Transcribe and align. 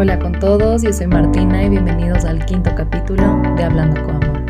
Hola 0.00 0.20
con 0.20 0.38
todos, 0.38 0.84
yo 0.84 0.92
soy 0.92 1.08
Martina 1.08 1.64
y 1.64 1.70
bienvenidos 1.70 2.24
al 2.24 2.46
quinto 2.46 2.72
capítulo 2.76 3.42
de 3.56 3.64
Hablando 3.64 4.00
con 4.04 4.22
Amor. 4.22 4.44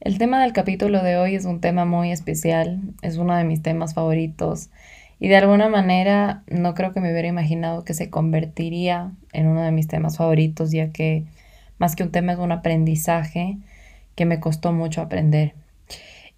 El 0.00 0.16
tema 0.16 0.40
del 0.40 0.54
capítulo 0.54 1.02
de 1.02 1.18
hoy 1.18 1.34
es 1.34 1.44
un 1.44 1.60
tema 1.60 1.84
muy 1.84 2.10
especial, 2.10 2.80
es 3.02 3.18
uno 3.18 3.36
de 3.36 3.44
mis 3.44 3.60
temas 3.60 3.92
favoritos 3.92 4.70
y 5.18 5.28
de 5.28 5.36
alguna 5.36 5.68
manera 5.68 6.42
no 6.48 6.72
creo 6.72 6.94
que 6.94 7.02
me 7.02 7.12
hubiera 7.12 7.28
imaginado 7.28 7.84
que 7.84 7.92
se 7.92 8.08
convertiría 8.08 9.12
en 9.34 9.48
uno 9.48 9.60
de 9.60 9.72
mis 9.72 9.86
temas 9.86 10.16
favoritos, 10.16 10.70
ya 10.70 10.90
que 10.90 11.26
más 11.76 11.96
que 11.96 12.02
un 12.02 12.12
tema 12.12 12.32
es 12.32 12.38
un 12.38 12.50
aprendizaje 12.50 13.58
que 14.14 14.24
me 14.24 14.40
costó 14.40 14.72
mucho 14.72 15.02
aprender. 15.02 15.52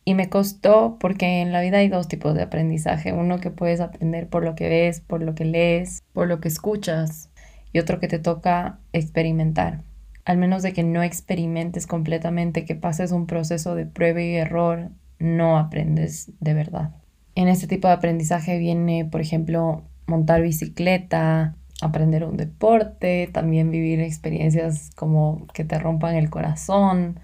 Y 0.05 0.15
me 0.15 0.29
costó 0.29 0.97
porque 0.99 1.41
en 1.41 1.53
la 1.53 1.61
vida 1.61 1.79
hay 1.79 1.89
dos 1.89 2.09
tipos 2.09 2.35
de 2.35 2.43
aprendizaje. 2.43 3.13
Uno 3.13 3.39
que 3.39 3.51
puedes 3.51 3.81
aprender 3.81 4.29
por 4.29 4.45
lo 4.45 4.55
que 4.55 4.69
ves, 4.69 5.01
por 5.01 5.23
lo 5.23 5.35
que 5.35 5.45
lees, 5.45 6.03
por 6.13 6.27
lo 6.27 6.41
que 6.41 6.49
escuchas. 6.49 7.31
Y 7.73 7.79
otro 7.79 8.01
que 8.01 8.09
te 8.09 8.19
toca 8.19 8.81
experimentar. 8.93 9.83
Al 10.25 10.39
menos 10.39 10.63
de 10.63 10.73
que 10.73 10.83
no 10.83 11.03
experimentes 11.03 11.87
completamente, 11.87 12.65
que 12.65 12.75
pases 12.75 13.13
un 13.13 13.27
proceso 13.27 13.75
de 13.75 13.87
prueba 13.87 14.21
y 14.21 14.35
error, 14.35 14.91
no 15.19 15.57
aprendes 15.57 16.33
de 16.41 16.55
verdad. 16.55 16.95
En 17.35 17.49
este 17.49 17.67
tipo 17.67 17.89
de 17.89 17.95
aprendizaje 17.95 18.59
viene, 18.59 19.05
por 19.05 19.21
ejemplo, 19.21 19.83
montar 20.07 20.43
bicicleta, 20.43 21.57
aprender 21.81 22.25
un 22.25 22.37
deporte, 22.37 23.29
también 23.33 23.71
vivir 23.71 24.01
experiencias 24.01 24.91
como 24.95 25.47
que 25.55 25.65
te 25.65 25.79
rompan 25.79 26.15
el 26.15 26.31
corazón. 26.31 27.19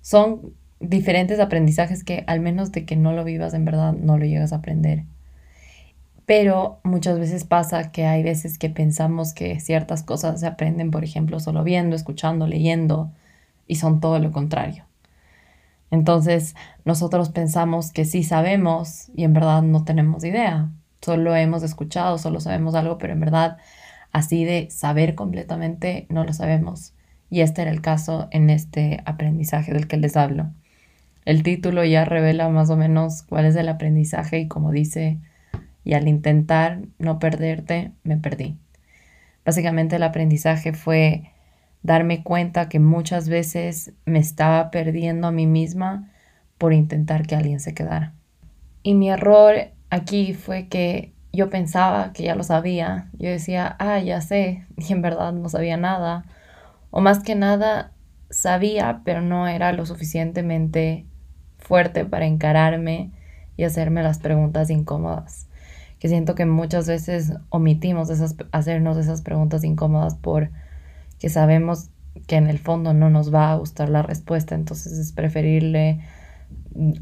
Son 0.00 0.54
diferentes 0.88 1.40
aprendizajes 1.40 2.04
que 2.04 2.24
al 2.26 2.40
menos 2.40 2.72
de 2.72 2.84
que 2.84 2.96
no 2.96 3.12
lo 3.12 3.24
vivas 3.24 3.54
en 3.54 3.64
verdad 3.64 3.92
no 3.92 4.18
lo 4.18 4.24
llegas 4.24 4.52
a 4.52 4.56
aprender. 4.56 5.04
Pero 6.26 6.80
muchas 6.84 7.18
veces 7.18 7.44
pasa 7.44 7.92
que 7.92 8.06
hay 8.06 8.22
veces 8.22 8.58
que 8.58 8.70
pensamos 8.70 9.34
que 9.34 9.60
ciertas 9.60 10.02
cosas 10.02 10.40
se 10.40 10.46
aprenden, 10.46 10.90
por 10.90 11.04
ejemplo, 11.04 11.38
solo 11.40 11.64
viendo, 11.64 11.96
escuchando, 11.96 12.46
leyendo, 12.46 13.10
y 13.66 13.76
son 13.76 14.00
todo 14.00 14.18
lo 14.18 14.32
contrario. 14.32 14.84
Entonces 15.90 16.54
nosotros 16.84 17.28
pensamos 17.30 17.92
que 17.92 18.04
sí 18.04 18.24
sabemos 18.24 19.10
y 19.14 19.24
en 19.24 19.34
verdad 19.34 19.62
no 19.62 19.84
tenemos 19.84 20.24
idea. 20.24 20.70
Solo 21.02 21.36
hemos 21.36 21.62
escuchado, 21.62 22.18
solo 22.18 22.40
sabemos 22.40 22.74
algo, 22.74 22.98
pero 22.98 23.12
en 23.12 23.20
verdad 23.20 23.58
así 24.12 24.44
de 24.44 24.70
saber 24.70 25.14
completamente 25.14 26.06
no 26.08 26.24
lo 26.24 26.32
sabemos. 26.32 26.94
Y 27.30 27.40
este 27.40 27.62
era 27.62 27.70
el 27.70 27.82
caso 27.82 28.28
en 28.30 28.50
este 28.50 29.02
aprendizaje 29.04 29.72
del 29.72 29.88
que 29.88 29.96
les 29.98 30.16
hablo. 30.16 30.50
El 31.24 31.42
título 31.42 31.84
ya 31.84 32.04
revela 32.04 32.48
más 32.48 32.70
o 32.70 32.76
menos 32.76 33.22
cuál 33.22 33.46
es 33.46 33.56
el 33.56 33.68
aprendizaje 33.68 34.38
y 34.40 34.48
como 34.48 34.72
dice, 34.72 35.18
y 35.82 35.94
al 35.94 36.08
intentar 36.08 36.80
no 36.98 37.18
perderte, 37.18 37.92
me 38.02 38.16
perdí. 38.16 38.56
Básicamente 39.44 39.96
el 39.96 40.02
aprendizaje 40.02 40.72
fue 40.72 41.30
darme 41.82 42.22
cuenta 42.22 42.68
que 42.68 42.80
muchas 42.80 43.28
veces 43.28 43.92
me 44.06 44.18
estaba 44.18 44.70
perdiendo 44.70 45.28
a 45.28 45.32
mí 45.32 45.46
misma 45.46 46.10
por 46.58 46.72
intentar 46.72 47.26
que 47.26 47.36
alguien 47.36 47.60
se 47.60 47.74
quedara. 47.74 48.14
Y 48.82 48.94
mi 48.94 49.10
error 49.10 49.54
aquí 49.90 50.34
fue 50.34 50.68
que 50.68 51.12
yo 51.32 51.50
pensaba 51.50 52.12
que 52.12 52.22
ya 52.22 52.34
lo 52.34 52.42
sabía. 52.42 53.10
Yo 53.18 53.28
decía, 53.28 53.76
ah, 53.78 53.98
ya 53.98 54.20
sé, 54.20 54.66
y 54.76 54.92
en 54.92 55.02
verdad 55.02 55.32
no 55.32 55.48
sabía 55.48 55.76
nada. 55.76 56.24
O 56.90 57.00
más 57.00 57.20
que 57.20 57.34
nada, 57.34 57.92
sabía, 58.30 59.02
pero 59.04 59.20
no 59.20 59.48
era 59.48 59.72
lo 59.72 59.84
suficientemente 59.86 61.06
fuerte 61.64 62.04
para 62.04 62.26
encararme 62.26 63.10
y 63.56 63.64
hacerme 63.64 64.02
las 64.02 64.18
preguntas 64.18 64.70
incómodas. 64.70 65.48
Que 65.98 66.08
siento 66.08 66.34
que 66.34 66.44
muchas 66.44 66.86
veces 66.86 67.32
omitimos 67.48 68.10
esas, 68.10 68.36
hacernos 68.52 68.96
esas 68.98 69.22
preguntas 69.22 69.64
incómodas 69.64 70.14
por 70.14 70.50
que 71.18 71.30
sabemos 71.30 71.88
que 72.26 72.36
en 72.36 72.48
el 72.48 72.58
fondo 72.58 72.92
no 72.92 73.10
nos 73.10 73.34
va 73.34 73.50
a 73.50 73.56
gustar 73.56 73.88
la 73.88 74.02
respuesta, 74.02 74.54
entonces 74.54 74.92
es 74.98 75.12
preferible 75.12 76.00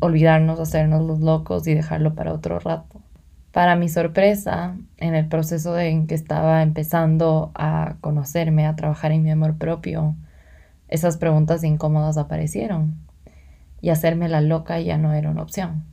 olvidarnos, 0.01 0.61
hacernos 0.61 1.03
los 1.03 1.21
locos 1.21 1.67
y 1.67 1.75
dejarlo 1.75 2.15
para 2.15 2.33
otro 2.33 2.59
rato. 2.61 3.01
Para 3.51 3.77
mi 3.77 3.89
sorpresa, 3.89 4.77
en 4.97 5.15
el 5.15 5.29
proceso 5.29 5.79
en 5.79 6.07
que 6.07 6.15
estaba 6.15 6.63
empezando 6.63 7.51
a 7.55 7.97
conocerme, 8.01 8.67
a 8.67 8.77
trabajar 8.77 9.13
en 9.13 9.23
mi 9.23 9.31
amor 9.31 9.57
propio, 9.59 10.15
esas 10.89 11.17
preguntas 11.17 11.65
incómodas 11.65 12.17
aparecieron 12.17 12.97
y 13.83 13.91
hacerme 13.91 14.29
la 14.31 14.41
loca 14.41 14.81
ya 14.81 14.97
no 14.97 15.13
era 15.13 15.29
una 15.29 15.43
opción. 15.43 15.85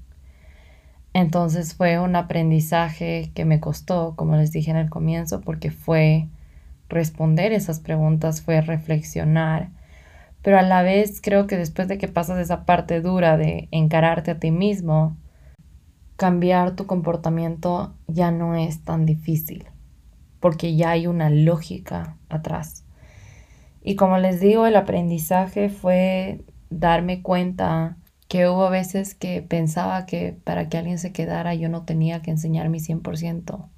Entonces 1.14 1.74
fue 1.74 2.00
un 2.00 2.16
aprendizaje 2.16 3.32
que 3.34 3.44
me 3.44 3.60
costó, 3.60 4.14
como 4.16 4.36
les 4.36 4.52
dije 4.52 4.72
en 4.72 4.78
el 4.78 4.90
comienzo, 4.90 5.42
porque 5.42 5.72
fue 5.72 6.30
responder 6.88 7.52
esas 7.52 7.80
preguntas, 7.80 8.42
fue 8.42 8.62
reflexionar. 8.62 9.70
Pero 10.44 10.60
a 10.60 10.62
la 10.62 10.84
vez 10.84 11.20
creo 11.20 11.48
que 11.48 11.58
después 11.58 11.88
de 11.88 11.98
que 11.98 12.08
pasas 12.08 12.40
esa 12.40 12.64
parte 12.66 13.02
dura 13.02 13.38
de 13.38 13.68
encararte 13.72 14.32
a 14.32 14.40
ti 14.40 14.52
mismo, 14.52 15.18
cambiar 16.16 16.76
tu 16.76 16.86
comportamiento 16.86 17.96
ya 18.08 18.30
no 18.30 18.56
es 18.56 18.84
tan 18.84 19.06
difícil, 19.06 19.66
porque 20.40 20.76
ya 20.76 20.92
hay 20.92 21.08
una 21.08 21.30
lógica 21.30 22.18
atrás. 22.30 22.86
Y 23.82 23.96
como 23.96 24.18
les 24.18 24.40
digo, 24.40 24.66
el 24.68 24.76
aprendizaje 24.76 25.70
fue 25.70 26.42
darme 26.69 27.22
cuenta 27.22 27.97
que 28.28 28.47
hubo 28.47 28.69
veces 28.69 29.16
que 29.16 29.41
pensaba 29.41 30.06
que 30.06 30.38
para 30.44 30.69
que 30.69 30.78
alguien 30.78 31.00
se 31.00 31.12
quedara 31.12 31.56
yo 31.56 31.68
no 31.68 31.84
tenía 31.84 32.22
que 32.22 32.31
enseñar 32.31 32.69
mi 32.69 32.80
100% 32.80 33.69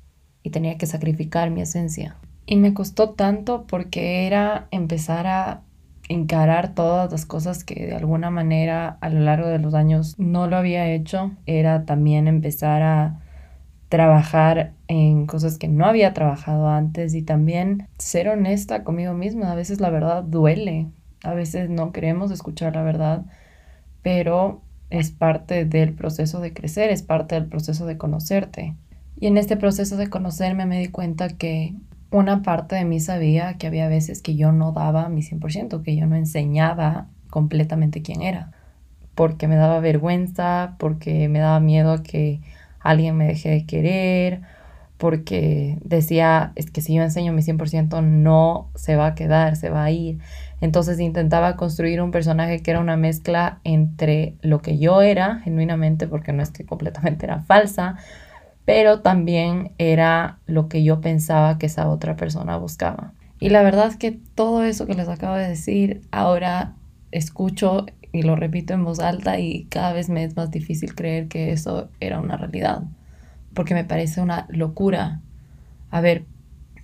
y 0.43 0.49
tenía 0.49 0.77
que 0.77 0.87
sacrificar 0.87 1.49
mi 1.51 1.61
esencia. 1.61 2.17
Y 2.45 2.57
me 2.57 2.73
costó 2.73 3.11
tanto 3.11 3.65
porque 3.67 4.27
era 4.27 4.67
empezar 4.71 5.27
a 5.27 5.61
encarar 6.09 6.75
todas 6.75 7.11
las 7.11 7.25
cosas 7.25 7.63
que 7.63 7.85
de 7.87 7.95
alguna 7.95 8.29
manera 8.29 8.97
a 8.99 9.09
lo 9.09 9.21
largo 9.21 9.47
de 9.47 9.59
los 9.59 9.73
años 9.73 10.19
no 10.19 10.47
lo 10.47 10.57
había 10.57 10.87
hecho. 10.87 11.31
Era 11.45 11.85
también 11.85 12.27
empezar 12.27 12.81
a 12.81 13.21
trabajar 13.87 14.73
en 14.87 15.25
cosas 15.25 15.57
que 15.57 15.67
no 15.67 15.85
había 15.85 16.13
trabajado 16.13 16.69
antes 16.69 17.13
y 17.13 17.21
también 17.21 17.87
ser 17.97 18.29
honesta 18.29 18.83
conmigo 18.83 19.13
misma. 19.13 19.51
A 19.51 19.55
veces 19.55 19.79
la 19.79 19.89
verdad 19.89 20.23
duele, 20.23 20.87
a 21.23 21.33
veces 21.33 21.69
no 21.69 21.91
queremos 21.91 22.31
escuchar 22.31 22.75
la 22.75 22.83
verdad, 22.83 23.25
pero 24.01 24.61
es 24.89 25.11
parte 25.11 25.65
del 25.65 25.93
proceso 25.93 26.41
de 26.41 26.53
crecer, 26.53 26.89
es 26.89 27.03
parte 27.03 27.35
del 27.35 27.47
proceso 27.47 27.85
de 27.85 27.97
conocerte. 27.97 28.75
Y 29.19 29.27
en 29.27 29.37
este 29.37 29.55
proceso 29.57 29.97
de 29.97 30.09
conocerme 30.09 30.65
me 30.65 30.79
di 30.79 30.87
cuenta 30.87 31.29
que 31.29 31.75
una 32.11 32.41
parte 32.41 32.75
de 32.75 32.85
mí 32.85 32.99
sabía 32.99 33.57
que 33.57 33.67
había 33.67 33.87
veces 33.87 34.21
que 34.21 34.35
yo 34.35 34.51
no 34.51 34.73
daba 34.73 35.07
mi 35.09 35.21
100%, 35.21 35.81
que 35.81 35.95
yo 35.95 36.05
no 36.07 36.15
enseñaba 36.15 37.07
completamente 37.29 38.01
quién 38.01 38.21
era, 38.21 38.51
porque 39.15 39.47
me 39.47 39.55
daba 39.55 39.79
vergüenza, 39.79 40.75
porque 40.77 41.29
me 41.29 41.39
daba 41.39 41.59
miedo 41.59 41.93
a 41.93 42.03
que 42.03 42.41
alguien 42.79 43.15
me 43.15 43.27
deje 43.27 43.49
de 43.49 43.65
querer, 43.65 44.41
porque 44.97 45.79
decía, 45.83 46.51
es 46.55 46.69
que 46.69 46.81
si 46.81 46.93
yo 46.93 47.01
enseño 47.01 47.33
mi 47.33 47.41
100% 47.41 48.03
no 48.03 48.69
se 48.75 48.95
va 48.95 49.07
a 49.07 49.15
quedar, 49.15 49.55
se 49.55 49.69
va 49.69 49.85
a 49.85 49.91
ir. 49.91 50.19
Entonces 50.61 50.99
intentaba 50.99 51.57
construir 51.57 52.01
un 52.01 52.11
personaje 52.11 52.61
que 52.61 52.71
era 52.71 52.79
una 52.79 52.95
mezcla 52.95 53.59
entre 53.63 54.35
lo 54.41 54.61
que 54.61 54.77
yo 54.77 55.01
era, 55.01 55.39
genuinamente, 55.39 56.07
porque 56.07 56.33
no 56.33 56.43
es 56.43 56.51
que 56.51 56.65
completamente 56.65 57.25
era 57.25 57.41
falsa, 57.41 57.97
pero 58.63 59.01
también 59.01 59.71
era 59.79 60.39
lo 60.45 60.69
que 60.69 60.83
yo 60.83 61.01
pensaba 61.01 61.57
que 61.57 61.65
esa 61.65 61.89
otra 61.89 62.15
persona 62.15 62.57
buscaba. 62.57 63.13
Y 63.39 63.49
la 63.49 63.63
verdad 63.63 63.87
es 63.87 63.97
que 63.97 64.11
todo 64.11 64.63
eso 64.63 64.85
que 64.85 64.93
les 64.93 65.09
acabo 65.09 65.35
de 65.35 65.47
decir, 65.47 66.01
ahora 66.11 66.75
escucho 67.09 67.87
y 68.11 68.21
lo 68.21 68.35
repito 68.35 68.73
en 68.73 68.83
voz 68.83 68.99
alta 68.99 69.39
y 69.39 69.65
cada 69.65 69.93
vez 69.93 70.09
me 70.09 70.23
es 70.23 70.35
más 70.35 70.51
difícil 70.51 70.93
creer 70.93 71.27
que 71.27 71.51
eso 71.51 71.89
era 71.99 72.19
una 72.19 72.37
realidad, 72.37 72.83
porque 73.55 73.73
me 73.73 73.83
parece 73.83 74.21
una 74.21 74.45
locura 74.49 75.21
haber 75.89 76.25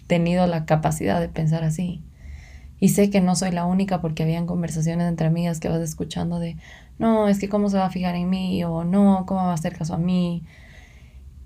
tenido 0.07 0.47
la 0.47 0.65
capacidad 0.65 1.19
de 1.19 1.29
pensar 1.29 1.63
así. 1.63 2.01
Y 2.79 2.89
sé 2.89 3.09
que 3.09 3.21
no 3.21 3.35
soy 3.35 3.51
la 3.51 3.65
única 3.65 4.01
porque 4.01 4.23
habían 4.23 4.45
conversaciones 4.45 5.07
entre 5.07 5.27
amigas 5.27 5.59
que 5.59 5.69
vas 5.69 5.81
escuchando 5.81 6.39
de, 6.39 6.57
no, 6.99 7.27
es 7.27 7.39
que 7.39 7.49
cómo 7.49 7.69
se 7.69 7.77
va 7.77 7.85
a 7.85 7.91
fijar 7.91 8.15
en 8.15 8.29
mí 8.29 8.63
o 8.63 8.83
no, 8.83 9.25
cómo 9.27 9.41
va 9.43 9.51
a 9.51 9.55
hacer 9.55 9.75
caso 9.75 9.95
a 9.95 9.97
mí 9.97 10.43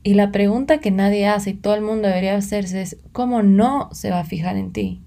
y 0.04 0.16
la 0.16 0.32
pregunta 0.32 0.80
que 0.80 0.90
nadie 0.90 1.28
hace 1.28 1.52
y 1.52 1.54
todo 1.54 1.76
el 1.76 1.82
mundo 1.82 2.08
debería 2.08 2.36
hacerse 2.36 2.82
es, 2.82 2.98
¿cómo 3.12 3.44
no 3.44 3.90
se 3.92 4.10
va 4.10 4.22
a 4.22 4.26
fijar 4.26 4.58
en 4.58 4.72
ti? 4.72 5.02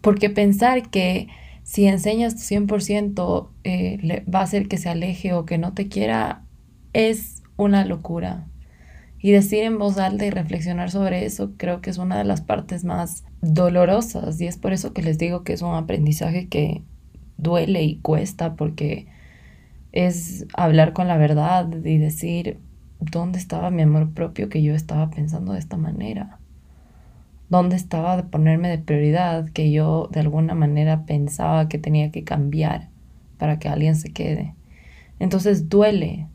Porque 0.00 0.30
pensar 0.30 0.90
que 0.90 1.28
si 1.64 1.86
enseñas 1.86 2.36
tu 2.36 2.42
100% 2.42 3.48
eh, 3.64 4.24
va 4.32 4.40
a 4.40 4.42
hacer 4.42 4.68
que 4.68 4.78
se 4.78 4.90
aleje 4.90 5.32
o 5.32 5.44
que 5.44 5.58
no 5.58 5.72
te 5.72 5.88
quiera 5.88 6.44
es 6.92 7.42
una 7.56 7.84
locura. 7.84 8.46
Y 9.24 9.32
decir 9.32 9.64
en 9.64 9.78
voz 9.78 9.96
alta 9.96 10.26
y 10.26 10.30
reflexionar 10.30 10.90
sobre 10.90 11.24
eso 11.24 11.52
creo 11.56 11.80
que 11.80 11.88
es 11.88 11.96
una 11.96 12.18
de 12.18 12.24
las 12.24 12.42
partes 12.42 12.84
más 12.84 13.24
dolorosas 13.40 14.38
y 14.38 14.46
es 14.46 14.58
por 14.58 14.74
eso 14.74 14.92
que 14.92 15.00
les 15.00 15.16
digo 15.16 15.44
que 15.44 15.54
es 15.54 15.62
un 15.62 15.74
aprendizaje 15.74 16.46
que 16.48 16.82
duele 17.38 17.82
y 17.84 17.96
cuesta 18.00 18.54
porque 18.54 19.06
es 19.92 20.44
hablar 20.52 20.92
con 20.92 21.08
la 21.08 21.16
verdad 21.16 21.66
y 21.86 21.96
decir, 21.96 22.58
¿dónde 23.00 23.38
estaba 23.38 23.70
mi 23.70 23.80
amor 23.80 24.12
propio 24.12 24.50
que 24.50 24.62
yo 24.62 24.74
estaba 24.74 25.08
pensando 25.08 25.54
de 25.54 25.58
esta 25.60 25.78
manera? 25.78 26.38
dónde 27.48 27.76
estaba 27.76 28.18
de 28.18 28.24
ponerme 28.24 28.68
de 28.68 28.76
prioridad 28.76 29.48
que 29.54 29.72
yo 29.72 30.10
de 30.12 30.20
alguna 30.20 30.54
manera 30.54 31.06
pensaba 31.06 31.66
que 31.70 31.78
tenía 31.78 32.10
que 32.10 32.24
cambiar 32.24 32.90
para 33.38 33.58
que 33.58 33.70
alguien 33.70 33.96
se 33.96 34.12
quede. 34.12 34.54
Entonces 35.18 35.70
duele, 35.70 36.26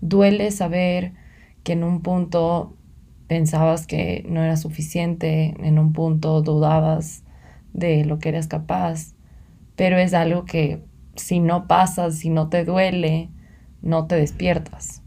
duele 0.00 0.50
saber 0.52 1.19
que 1.62 1.72
en 1.72 1.84
un 1.84 2.02
punto 2.02 2.76
pensabas 3.26 3.86
que 3.86 4.24
no 4.28 4.42
era 4.42 4.56
suficiente, 4.56 5.54
en 5.60 5.78
un 5.78 5.92
punto 5.92 6.42
dudabas 6.42 7.24
de 7.72 8.04
lo 8.04 8.18
que 8.18 8.30
eres 8.30 8.48
capaz, 8.48 9.14
pero 9.76 9.98
es 9.98 10.14
algo 10.14 10.44
que 10.44 10.82
si 11.16 11.40
no 11.40 11.68
pasas, 11.68 12.16
si 12.16 12.30
no 12.30 12.48
te 12.48 12.64
duele, 12.64 13.30
no 13.82 14.06
te 14.06 14.16
despiertas 14.16 15.02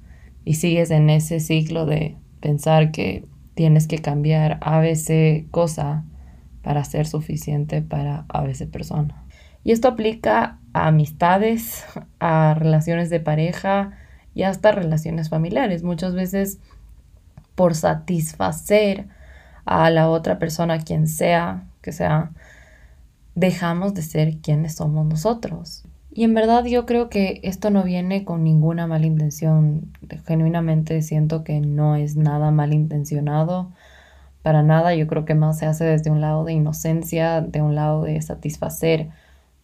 y 0.46 0.56
sigues 0.56 0.92
en 0.92 1.10
ese 1.10 1.40
ciclo 1.40 1.86
de 1.86 2.18
pensar 2.40 2.92
que 2.92 3.26
tienes 3.56 3.88
que 3.88 4.00
cambiar 4.00 4.58
a 4.62 4.80
veces 4.80 5.46
cosa 5.52 6.06
para 6.62 6.84
ser 6.84 7.06
suficiente 7.06 7.82
para 7.82 8.26
a 8.30 8.42
veces 8.42 8.68
persona. 8.68 9.26
Y 9.64 9.72
esto 9.72 9.90
aplica 9.90 10.60
a 10.74 10.88
amistades, 10.88 11.86
a 12.20 12.56
relaciones 12.58 13.10
de 13.10 13.20
pareja 13.20 13.92
y 14.36 14.44
hasta 14.44 14.72
relaciones 14.72 15.30
familiares. 15.30 15.84
Muchas 15.84 16.14
veces 16.14 16.60
por 17.56 17.76
satisfacer 17.76 19.08
a 19.66 19.90
la 19.90 20.10
otra 20.10 20.40
persona, 20.40 20.80
quien 20.80 21.08
sea 21.08 21.66
que 21.82 21.92
sea, 21.92 22.32
dejamos 23.36 23.94
de 23.94 24.02
ser 24.02 24.38
quienes 24.38 24.76
somos 24.76 25.06
nosotros. 25.06 25.84
Y 26.12 26.24
en 26.24 26.34
verdad 26.34 26.66
yo 26.66 26.86
creo 26.86 27.10
que 27.10 27.40
esto 27.44 27.72
no 27.72 27.84
viene 27.84 28.24
con 28.24 28.44
ninguna 28.44 28.86
mala 28.88 29.06
intención. 29.06 29.92
Genuinamente 30.26 31.02
siento 31.02 31.44
que 31.44 31.60
no 31.60 31.96
es 31.96 32.16
nada 32.16 32.52
malintencionado. 32.52 33.72
Para 34.44 34.62
nada, 34.62 34.94
yo 34.94 35.08
creo 35.08 35.26
que 35.26 35.36
más 35.36 35.58
se 35.60 35.66
hace 35.66 35.86
desde 35.86 36.12
un 36.12 36.22
lado 36.22 36.44
de 36.44 36.54
inocencia, 36.54 37.42
de 37.42 37.62
un 37.62 37.76
lado 37.76 38.04
de 38.04 38.22
satisfacer, 38.22 39.10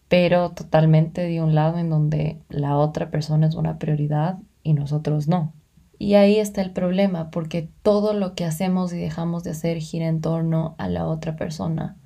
pero 0.08 0.50
totalmente 0.50 1.22
de 1.22 1.42
un 1.42 1.54
lado 1.54 1.78
en 1.78 1.90
donde 1.90 2.38
la 2.48 2.76
otra 2.76 3.10
persona 3.10 3.46
es 3.46 3.54
una 3.54 3.78
prioridad 3.78 4.38
y 4.62 4.74
nosotros 4.74 5.28
no. 5.28 5.52
Y 5.98 6.14
ahí 6.14 6.38
está 6.38 6.62
el 6.62 6.72
problema, 6.72 7.30
porque 7.30 7.68
todo 7.82 8.14
lo 8.14 8.34
que 8.34 8.46
hacemos 8.46 8.92
y 8.92 8.98
dejamos 8.98 9.44
de 9.44 9.50
hacer 9.50 9.78
gira 9.78 10.06
en 10.06 10.22
torno 10.22 10.74
a 10.78 10.88
la 10.88 11.06
otra 11.06 11.36
persona. 11.36 11.96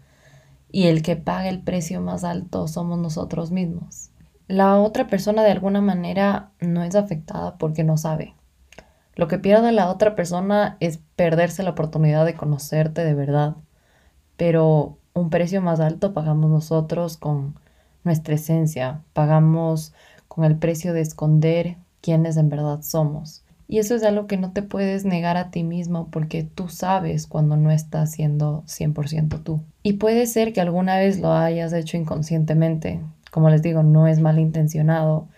Y 0.73 0.89
el 0.89 1.03
que 1.03 1.15
paga 1.15 1.49
el 1.49 1.61
precio 1.61 2.01
más 2.01 2.25
alto 2.25 2.67
somos 2.67 2.99
nosotros 2.99 3.53
mismos. 3.53 4.11
La 4.49 4.79
otra 4.79 5.07
persona 5.07 5.45
de 5.45 5.53
alguna 5.53 5.81
manera 5.81 6.51
no 6.61 6.83
es 6.83 6.97
afectada 6.97 7.57
porque 7.57 7.85
no 7.85 7.97
sabe. 7.97 8.35
Lo 9.15 9.29
que 9.29 9.39
pierde 9.39 9.71
la 9.71 9.89
otra 9.89 10.17
persona 10.17 10.77
es 10.81 10.99
perderse 11.15 11.63
la 11.63 11.71
oportunidad 11.71 12.25
de 12.25 12.35
conocerte 12.35 13.05
de 13.05 13.15
verdad. 13.15 13.55
Pero 14.37 14.99
un 15.13 15.31
precio 15.31 15.63
más 15.63 15.79
alto 15.79 16.13
pagamos 16.13 16.51
nosotros 16.51 17.17
con 17.17 17.55
nuestra 18.03 18.35
esencia, 18.35 19.03
pagamos 19.13 19.95
con 20.27 20.45
el 20.45 20.57
precio 20.59 20.93
de 20.93 21.01
esconder 21.01 21.77
quiénes 22.05 22.37
en 22.37 22.51
verdad 22.51 22.83
somos. 22.83 23.45
Y 23.67 23.79
eso 23.79 23.95
es 23.95 24.05
algo 24.05 24.27
que 24.27 24.37
no 24.37 24.53
te 24.53 24.63
puedes 24.63 25.07
negar 25.07 25.39
a 25.39 25.51
ti 25.51 25.65
mismo 25.65 26.11
porque 26.11 26.43
tú 26.43 26.69
sabes 26.69 27.27
cuando 27.27 27.57
no 27.57 27.71
estás 27.71 28.13
siendo 28.13 28.63
100% 28.67 29.43
tú. 29.43 29.63
Y 29.83 29.95
puede 29.95 30.27
ser 30.27 30.53
que 30.53 30.61
alguna 30.61 30.99
vez 30.99 31.19
lo 31.19 31.33
hayas 31.33 31.73
hecho 31.73 31.97
inconscientemente, 31.97 33.01
como 33.31 33.49
les 33.49 33.63
digo, 33.63 33.83
no 33.83 34.07
es 34.07 34.21
malintencionado, 34.21 35.29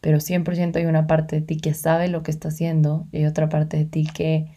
pero 0.00 0.18
100% 0.18 0.76
hay 0.76 0.86
una 0.86 1.06
parte 1.06 1.36
de 1.36 1.42
ti 1.42 1.58
que 1.58 1.74
sabe 1.74 2.08
lo 2.08 2.22
que 2.22 2.30
está 2.30 2.48
haciendo 2.48 3.06
y 3.12 3.18
hay 3.18 3.26
otra 3.26 3.50
parte 3.50 3.76
de 3.76 3.84
ti 3.84 4.06
que 4.06 4.48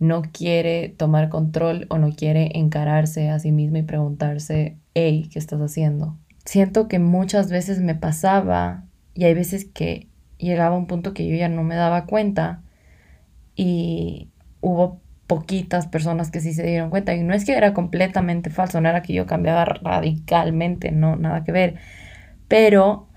no 0.00 0.22
quiere 0.22 0.88
tomar 0.88 1.28
control 1.28 1.86
o 1.88 1.98
no 1.98 2.10
quiere 2.14 2.58
encararse 2.58 3.30
a 3.30 3.38
sí 3.38 3.52
mismo 3.52 3.78
y 3.78 3.82
preguntarse, 3.82 4.76
hey, 4.94 5.28
¿qué 5.32 5.38
estás 5.38 5.60
haciendo? 5.60 6.16
Siento 6.44 6.88
que 6.88 6.98
muchas 6.98 7.48
veces 7.48 7.80
me 7.80 7.94
pasaba 7.94 8.84
y 9.14 9.24
hay 9.24 9.34
veces 9.34 9.64
que 9.64 10.08
llegaba 10.38 10.76
un 10.76 10.86
punto 10.86 11.14
que 11.14 11.26
yo 11.28 11.34
ya 11.34 11.48
no 11.48 11.62
me 11.62 11.74
daba 11.74 12.06
cuenta 12.06 12.62
y 13.54 14.28
hubo 14.60 15.00
poquitas 15.26 15.86
personas 15.86 16.30
que 16.30 16.40
sí 16.40 16.52
se 16.52 16.64
dieron 16.64 16.90
cuenta 16.90 17.14
y 17.14 17.22
no 17.22 17.34
es 17.34 17.44
que 17.44 17.56
era 17.56 17.74
completamente 17.74 18.50
falso, 18.50 18.80
no 18.80 18.88
era 18.88 19.02
que 19.02 19.12
yo 19.12 19.26
cambiaba 19.26 19.64
radicalmente, 19.64 20.92
no, 20.92 21.16
nada 21.16 21.42
que 21.42 21.52
ver, 21.52 21.76
pero 22.48 23.08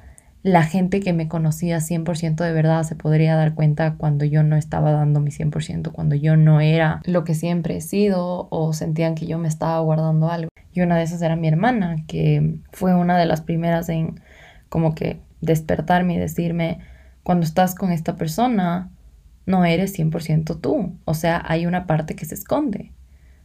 la 0.42 0.64
gente 0.64 1.02
que 1.02 1.12
me 1.12 1.28
conocía 1.28 1.82
100% 1.82 2.44
de 2.44 2.54
verdad 2.54 2.84
se 2.84 2.96
podría 2.96 3.36
dar 3.36 3.56
cuenta 3.56 3.96
cuando 3.96 4.24
yo 4.24 4.42
no 4.42 4.56
estaba 4.56 4.92
dando 4.92 5.20
mi 5.20 5.32
100%, 5.32 5.92
cuando 5.92 6.16
yo 6.16 6.38
no 6.38 6.62
era 6.62 7.02
lo 7.06 7.26
que 7.26 7.36
siempre 7.36 7.78
he 7.78 7.82
sido 7.82 8.48
o 8.50 8.74
sentían 8.74 9.16
que 9.16 9.28
yo 9.28 9.38
me 9.38 9.50
estaba 9.50 9.80
guardando 9.80 10.30
algo. 10.30 10.50
Y 10.72 10.82
una 10.82 10.98
de 10.98 11.04
esas 11.04 11.22
era 11.22 11.36
mi 11.36 11.48
hermana, 11.48 11.98
que 12.08 12.60
fue 12.72 12.96
una 12.96 13.18
de 13.18 13.26
las 13.26 13.42
primeras 13.42 13.90
en 13.90 14.22
como 14.70 14.96
que 14.96 15.20
despertarme 15.42 16.14
y 16.14 16.18
decirme, 16.18 16.80
cuando 17.24 17.46
estás 17.46 17.76
con 17.76 17.92
esta 17.92 18.16
persona, 18.16 18.90
no 19.46 19.66
eres 19.66 19.98
100% 19.98 20.60
tú. 20.60 20.96
O 21.06 21.14
sea, 21.14 21.44
hay 21.46 21.66
una 21.66 21.88
parte 21.88 22.16
que 22.16 22.26
se 22.26 22.36
esconde, 22.36 22.92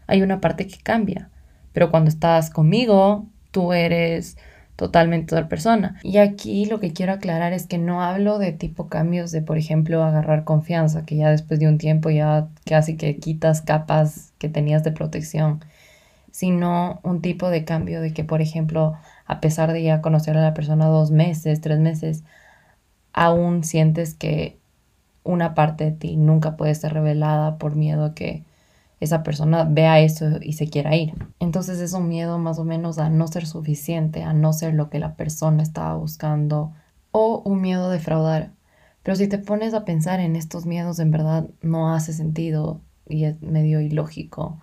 hay 0.07 0.23
una 0.23 0.41
parte 0.41 0.67
que 0.67 0.79
cambia. 0.79 1.31
Pero 1.73 1.91
cuando 1.91 2.09
estás 2.09 2.51
conmigo, 2.51 3.27
tú 3.51 3.73
eres 3.73 4.37
totalmente 4.77 5.35
otra 5.35 5.49
persona. 5.49 5.99
Y 6.03 6.19
aquí 6.19 6.67
lo 6.67 6.81
que 6.81 6.93
quiero 6.93 7.13
aclarar 7.13 7.53
es 7.53 7.67
que 7.67 7.79
no 7.79 8.03
hablo 8.03 8.39
de 8.39 8.53
tipo 8.53 8.89
cambios 8.89 9.31
de, 9.31 9.43
por 9.43 9.59
ejemplo, 9.59 10.03
agarrar 10.03 10.45
confianza, 10.45 11.05
que 11.05 11.17
ya 11.17 11.31
después 11.31 11.61
de 11.61 11.69
un 11.69 11.79
tiempo 11.79 12.11
ya 12.11 12.49
casi 12.65 12.97
que 12.97 13.17
quitas 13.17 13.61
capas 13.63 14.33
que 14.39 14.49
tenías 14.49 14.85
de 14.85 14.93
protección, 14.93 15.65
sino 16.31 17.01
un 17.05 17.23
tipo 17.23 17.51
de 17.51 17.65
cambio 17.65 18.01
de 18.01 18.13
que, 18.13 18.25
por 18.25 18.41
ejemplo, 18.41 18.95
a 19.27 19.41
pesar 19.41 19.73
de 19.73 19.83
ya 19.85 20.01
conocer 20.01 20.37
a 20.37 20.43
la 20.43 20.55
persona 20.55 20.87
dos 20.87 21.11
meses, 21.11 21.61
tres 21.61 21.79
meses, 21.79 22.25
aún 23.15 23.65
sientes 23.65 24.15
que 24.15 24.59
una 25.23 25.55
parte 25.55 25.85
de 25.85 25.93
ti 25.93 26.17
nunca 26.17 26.57
puede 26.57 26.75
ser 26.75 26.93
revelada 26.93 27.57
por 27.57 27.77
miedo 27.77 28.05
a 28.05 28.15
que 28.15 28.43
esa 29.01 29.23
persona 29.23 29.65
vea 29.65 30.01
eso 30.01 30.39
y 30.43 30.55
se 30.55 30.69
quiera 30.69 30.95
ir. 30.97 31.15
Entonces 31.41 31.81
es 31.81 31.93
un 31.93 32.09
miedo 32.09 32.39
más 32.39 32.59
o 32.59 32.65
menos 32.65 32.99
a 32.99 33.09
no 33.09 33.27
ser 33.29 33.47
suficiente, 33.47 34.23
a 34.23 34.33
no 34.33 34.53
ser 34.53 34.75
lo 34.75 34.91
que 34.91 34.99
la 34.99 35.15
persona 35.15 35.63
estaba 35.63 35.95
buscando 35.97 36.73
o 37.13 37.43
un 37.45 37.61
miedo 37.61 37.89
de 37.89 37.99
defraudar. 37.99 38.51
Pero 39.03 39.17
si 39.17 39.29
te 39.29 39.39
pones 39.39 39.75
a 39.75 39.85
pensar 39.85 40.21
en 40.21 40.37
estos 40.37 40.67
miedos, 40.67 40.99
en 40.99 41.11
verdad 41.11 41.47
no 41.63 41.95
hace 41.95 42.13
sentido 42.13 42.81
y 43.09 43.25
es 43.25 43.41
medio 43.43 43.81
ilógico. 43.81 44.61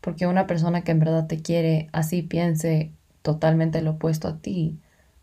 Porque 0.00 0.26
una 0.26 0.46
persona 0.46 0.82
que 0.82 0.92
en 0.92 0.98
verdad 1.00 1.26
te 1.26 1.40
quiere 1.40 1.88
así 1.92 2.22
piense 2.22 2.92
totalmente 3.22 3.80
lo 3.80 3.92
opuesto 3.92 4.28
a 4.28 4.38
ti, 4.38 4.78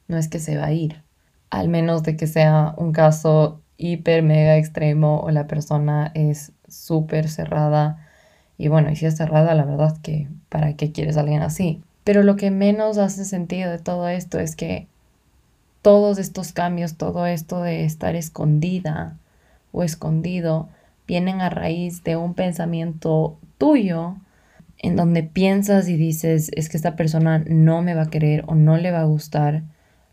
no 0.07 0.17
es 0.17 0.27
que 0.27 0.39
se 0.39 0.57
va 0.57 0.65
a 0.65 0.73
ir. 0.73 1.03
Al 1.51 1.69
menos 1.69 2.01
de 2.01 2.17
que 2.17 2.25
sea 2.25 2.73
un 2.77 2.91
caso 2.91 3.61
hiper 3.77 4.23
mega 4.23 4.57
extremo 4.57 5.19
o 5.19 5.29
la 5.29 5.45
persona 5.45 6.11
es 6.15 6.51
súper 6.67 7.29
cerrada 7.29 8.07
y 8.61 8.67
bueno, 8.67 8.91
y 8.91 8.95
si 8.95 9.07
es 9.07 9.17
cerrada, 9.17 9.55
la 9.55 9.65
verdad 9.65 9.97
que 10.03 10.27
¿para 10.49 10.75
qué 10.75 10.91
quieres 10.91 11.17
a 11.17 11.21
alguien 11.21 11.41
así? 11.41 11.81
Pero 12.03 12.21
lo 12.21 12.35
que 12.35 12.51
menos 12.51 12.99
hace 12.99 13.25
sentido 13.25 13.71
de 13.71 13.79
todo 13.79 14.07
esto 14.07 14.39
es 14.39 14.55
que 14.55 14.85
todos 15.81 16.19
estos 16.19 16.53
cambios, 16.53 16.95
todo 16.95 17.25
esto 17.25 17.63
de 17.63 17.85
estar 17.85 18.15
escondida 18.15 19.17
o 19.71 19.81
escondido, 19.81 20.69
vienen 21.07 21.41
a 21.41 21.49
raíz 21.49 22.03
de 22.03 22.17
un 22.17 22.35
pensamiento 22.35 23.35
tuyo 23.57 24.15
en 24.77 24.95
donde 24.95 25.23
piensas 25.23 25.89
y 25.89 25.97
dices, 25.97 26.51
es 26.55 26.69
que 26.69 26.77
esta 26.77 26.95
persona 26.95 27.43
no 27.47 27.81
me 27.81 27.95
va 27.95 28.03
a 28.03 28.09
querer 28.11 28.43
o 28.45 28.53
no 28.53 28.77
le 28.77 28.91
va 28.91 29.01
a 29.01 29.05
gustar 29.05 29.63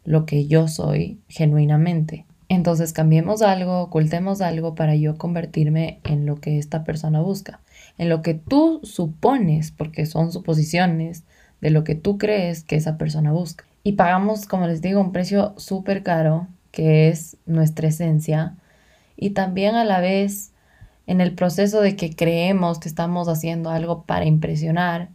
lo 0.09 0.25
que 0.25 0.47
yo 0.47 0.69
soy 0.69 1.21
genuinamente. 1.29 2.25
Entonces 2.49 2.95
cambiemos 2.95 3.43
algo, 3.43 3.83
ocultemos 3.83 4.41
algo 4.41 4.75
para 4.75 4.97
yo 4.97 5.19
convertirme 5.19 6.01
en 6.03 6.25
lo 6.25 6.37
que 6.37 6.59
esta 6.59 6.83
persona 6.83 7.21
busca, 7.21 7.61
en 7.99 8.09
lo 8.09 8.23
que 8.23 8.33
tú 8.33 8.81
supones, 8.85 9.71
porque 9.71 10.07
son 10.07 10.33
suposiciones 10.33 11.25
de 11.61 11.69
lo 11.69 11.85
que 11.85 11.95
tú 11.95 12.17
crees 12.17 12.65
que 12.65 12.77
esa 12.77 12.97
persona 12.97 13.33
busca. 13.33 13.67
Y 13.85 13.93
pagamos, 13.93 14.47
como 14.47 14.67
les 14.67 14.81
digo, 14.81 14.99
un 14.99 15.13
precio 15.13 15.53
súper 15.59 16.03
caro, 16.03 16.49
que 16.71 17.11
es 17.11 17.37
nuestra 17.45 17.89
esencia, 17.89 18.57
y 19.15 19.31
también 19.31 19.75
a 19.75 19.85
la 19.85 20.01
vez 20.01 20.53
en 21.07 21.21
el 21.21 21.35
proceso 21.35 21.83
de 21.83 21.97
que 21.97 22.17
creemos 22.17 22.79
que 22.79 22.89
estamos 22.89 23.29
haciendo 23.29 23.69
algo 23.69 24.05
para 24.05 24.25
impresionar, 24.25 25.11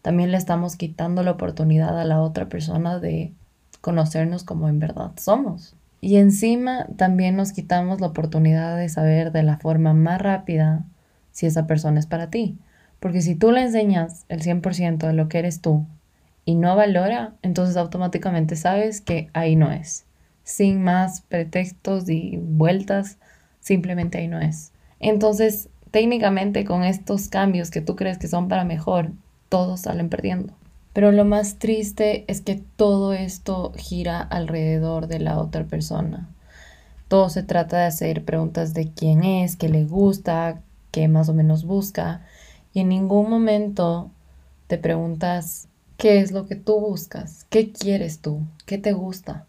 también 0.00 0.30
le 0.30 0.38
estamos 0.38 0.76
quitando 0.76 1.22
la 1.22 1.32
oportunidad 1.32 2.00
a 2.00 2.06
la 2.06 2.22
otra 2.22 2.48
persona 2.48 2.98
de 2.98 3.34
conocernos 3.80 4.44
como 4.44 4.68
en 4.68 4.78
verdad 4.78 5.12
somos. 5.16 5.76
Y 6.00 6.16
encima 6.16 6.86
también 6.96 7.36
nos 7.36 7.52
quitamos 7.52 8.00
la 8.00 8.08
oportunidad 8.08 8.76
de 8.76 8.88
saber 8.88 9.32
de 9.32 9.42
la 9.42 9.58
forma 9.58 9.94
más 9.94 10.20
rápida 10.20 10.84
si 11.32 11.46
esa 11.46 11.66
persona 11.66 11.98
es 11.98 12.06
para 12.06 12.30
ti. 12.30 12.58
Porque 13.00 13.22
si 13.22 13.34
tú 13.34 13.52
le 13.52 13.62
enseñas 13.62 14.24
el 14.28 14.42
100% 14.42 15.06
de 15.06 15.12
lo 15.12 15.28
que 15.28 15.38
eres 15.38 15.60
tú 15.60 15.86
y 16.44 16.54
no 16.54 16.74
valora, 16.76 17.34
entonces 17.42 17.76
automáticamente 17.76 18.56
sabes 18.56 19.00
que 19.00 19.28
ahí 19.34 19.56
no 19.56 19.70
es. 19.70 20.06
Sin 20.44 20.82
más 20.82 21.20
pretextos 21.22 22.08
y 22.08 22.38
vueltas, 22.40 23.18
simplemente 23.60 24.18
ahí 24.18 24.28
no 24.28 24.40
es. 24.40 24.72
Entonces, 24.98 25.68
técnicamente 25.90 26.64
con 26.64 26.84
estos 26.84 27.28
cambios 27.28 27.70
que 27.70 27.80
tú 27.80 27.96
crees 27.96 28.18
que 28.18 28.28
son 28.28 28.48
para 28.48 28.64
mejor, 28.64 29.12
todos 29.48 29.80
salen 29.80 30.08
perdiendo. 30.08 30.57
Pero 30.98 31.12
lo 31.12 31.24
más 31.24 31.60
triste 31.60 32.24
es 32.26 32.40
que 32.40 32.60
todo 32.74 33.12
esto 33.12 33.72
gira 33.76 34.20
alrededor 34.20 35.06
de 35.06 35.20
la 35.20 35.38
otra 35.38 35.62
persona. 35.62 36.28
Todo 37.06 37.28
se 37.28 37.44
trata 37.44 37.78
de 37.78 37.84
hacer 37.84 38.24
preguntas 38.24 38.74
de 38.74 38.90
quién 38.90 39.22
es, 39.22 39.54
qué 39.54 39.68
le 39.68 39.84
gusta, 39.84 40.60
qué 40.90 41.06
más 41.06 41.28
o 41.28 41.34
menos 41.34 41.64
busca. 41.64 42.22
Y 42.72 42.80
en 42.80 42.88
ningún 42.88 43.30
momento 43.30 44.10
te 44.66 44.76
preguntas 44.76 45.68
qué 45.98 46.18
es 46.18 46.32
lo 46.32 46.46
que 46.48 46.56
tú 46.56 46.80
buscas, 46.80 47.46
qué 47.48 47.70
quieres 47.70 48.18
tú, 48.18 48.40
qué 48.66 48.76
te 48.76 48.92
gusta. 48.92 49.46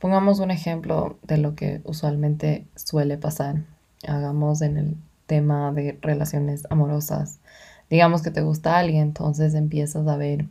Pongamos 0.00 0.40
un 0.40 0.50
ejemplo 0.50 1.16
de 1.22 1.38
lo 1.38 1.54
que 1.54 1.80
usualmente 1.84 2.66
suele 2.74 3.18
pasar. 3.18 3.62
Hagamos 4.04 4.62
en 4.62 4.78
el 4.78 4.96
tema 5.28 5.70
de 5.70 5.96
relaciones 6.02 6.66
amorosas. 6.70 7.38
Digamos 7.90 8.22
que 8.22 8.30
te 8.30 8.42
gusta 8.42 8.78
alguien, 8.78 9.02
entonces 9.02 9.54
empiezas 9.54 10.06
a 10.06 10.16
ver, 10.16 10.46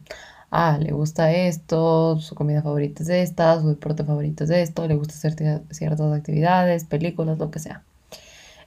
ah, 0.51 0.77
le 0.79 0.91
gusta 0.91 1.31
esto, 1.31 2.19
su 2.19 2.36
comida 2.36 2.62
favorita 2.62 3.03
es 3.03 3.10
esta, 3.10 3.60
su 3.62 3.69
deporte 3.69 4.03
favorito 4.03 4.43
es 4.43 4.50
esto, 4.50 4.88
le 4.88 4.96
gusta 4.96 5.13
hacer 5.13 5.36
ciertas 5.72 6.13
actividades, 6.13 6.84
películas, 6.84 7.39
lo 7.39 7.50
que 7.50 7.60
sea. 7.60 7.84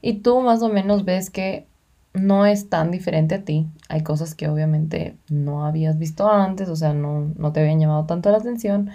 Y 0.00 0.14
tú 0.14 0.40
más 0.40 0.62
o 0.62 0.68
menos 0.68 1.04
ves 1.04 1.30
que 1.30 1.66
no 2.14 2.46
es 2.46 2.68
tan 2.68 2.90
diferente 2.90 3.36
a 3.36 3.44
ti. 3.44 3.66
Hay 3.88 4.02
cosas 4.02 4.34
que 4.34 4.48
obviamente 4.48 5.16
no 5.28 5.66
habías 5.66 5.98
visto 5.98 6.30
antes, 6.30 6.68
o 6.68 6.76
sea, 6.76 6.94
no, 6.94 7.32
no 7.36 7.52
te 7.52 7.60
habían 7.60 7.80
llamado 7.80 8.06
tanto 8.06 8.30
la 8.30 8.38
atención, 8.38 8.90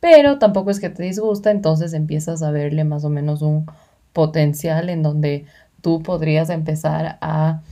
pero 0.00 0.38
tampoco 0.38 0.70
es 0.70 0.80
que 0.80 0.90
te 0.90 1.02
disgusta, 1.02 1.50
entonces 1.50 1.92
empiezas 1.94 2.42
a 2.42 2.50
verle 2.50 2.84
más 2.84 3.04
o 3.04 3.10
menos 3.10 3.42
un 3.42 3.66
potencial 4.12 4.88
en 4.90 5.02
donde 5.02 5.46
tú 5.80 6.02
podrías 6.02 6.50
empezar 6.50 7.18
a 7.20 7.62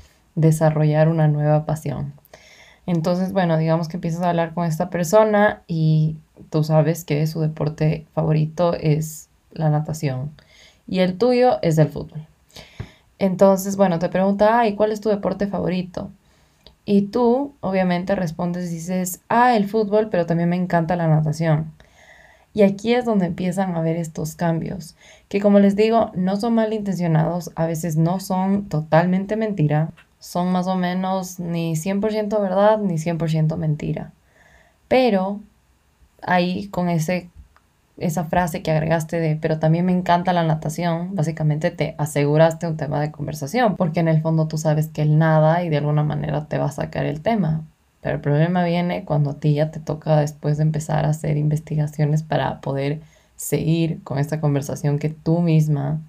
desarrollar 0.40 1.08
una 1.08 1.28
nueva 1.28 1.66
pasión. 1.66 2.14
Entonces, 2.86 3.32
bueno, 3.32 3.56
digamos 3.56 3.88
que 3.88 3.96
empiezas 3.96 4.22
a 4.22 4.30
hablar 4.30 4.54
con 4.54 4.66
esta 4.66 4.90
persona 4.90 5.62
y 5.66 6.16
tú 6.50 6.64
sabes 6.64 7.04
que 7.04 7.26
su 7.26 7.40
deporte 7.40 8.06
favorito 8.14 8.74
es 8.74 9.28
la 9.52 9.70
natación 9.70 10.32
y 10.88 11.00
el 11.00 11.16
tuyo 11.18 11.58
es 11.62 11.78
el 11.78 11.88
fútbol. 11.88 12.26
Entonces, 13.18 13.76
bueno, 13.76 13.98
te 13.98 14.08
pregunta, 14.08 14.66
¿y 14.66 14.74
¿cuál 14.74 14.92
es 14.92 15.00
tu 15.00 15.08
deporte 15.08 15.46
favorito? 15.46 16.10
Y 16.84 17.02
tú, 17.02 17.54
obviamente, 17.60 18.16
respondes 18.16 18.70
y 18.70 18.74
dices, 18.74 19.20
ah, 19.28 19.54
el 19.56 19.68
fútbol, 19.68 20.08
pero 20.10 20.26
también 20.26 20.48
me 20.48 20.56
encanta 20.56 20.96
la 20.96 21.06
natación. 21.06 21.72
Y 22.52 22.62
aquí 22.62 22.94
es 22.94 23.04
donde 23.04 23.26
empiezan 23.26 23.76
a 23.76 23.82
ver 23.82 23.96
estos 23.96 24.34
cambios, 24.34 24.96
que 25.28 25.40
como 25.40 25.60
les 25.60 25.76
digo, 25.76 26.10
no 26.14 26.36
son 26.36 26.54
malintencionados, 26.54 27.52
a 27.54 27.66
veces 27.66 27.96
no 27.96 28.18
son 28.18 28.68
totalmente 28.68 29.36
mentira, 29.36 29.90
son 30.20 30.52
más 30.52 30.68
o 30.68 30.76
menos 30.76 31.40
ni 31.40 31.74
100% 31.74 32.40
verdad 32.40 32.78
ni 32.78 32.98
100% 32.98 33.56
mentira. 33.56 34.12
Pero 34.86 35.40
ahí 36.22 36.68
con 36.68 36.88
ese, 36.88 37.30
esa 37.96 38.24
frase 38.24 38.62
que 38.62 38.70
agregaste 38.70 39.18
de, 39.18 39.36
pero 39.36 39.58
también 39.58 39.86
me 39.86 39.92
encanta 39.92 40.32
la 40.32 40.44
natación, 40.44 41.16
básicamente 41.16 41.70
te 41.70 41.94
aseguraste 41.98 42.66
un 42.66 42.76
tema 42.76 43.00
de 43.00 43.10
conversación, 43.10 43.76
porque 43.76 44.00
en 44.00 44.08
el 44.08 44.20
fondo 44.22 44.46
tú 44.46 44.58
sabes 44.58 44.88
que 44.88 45.02
él 45.02 45.18
nada 45.18 45.64
y 45.64 45.70
de 45.70 45.78
alguna 45.78 46.04
manera 46.04 46.46
te 46.46 46.58
va 46.58 46.66
a 46.66 46.72
sacar 46.72 47.06
el 47.06 47.22
tema. 47.22 47.62
Pero 48.02 48.16
el 48.16 48.20
problema 48.20 48.64
viene 48.64 49.04
cuando 49.04 49.30
a 49.30 49.34
ti 49.40 49.54
ya 49.54 49.70
te 49.70 49.80
toca 49.80 50.16
después 50.20 50.56
de 50.58 50.64
empezar 50.64 51.04
a 51.04 51.10
hacer 51.10 51.36
investigaciones 51.36 52.22
para 52.22 52.60
poder 52.60 53.00
seguir 53.36 54.02
con 54.04 54.18
esta 54.18 54.40
conversación 54.40 54.98
que 54.98 55.10
tú 55.10 55.40
misma 55.40 56.00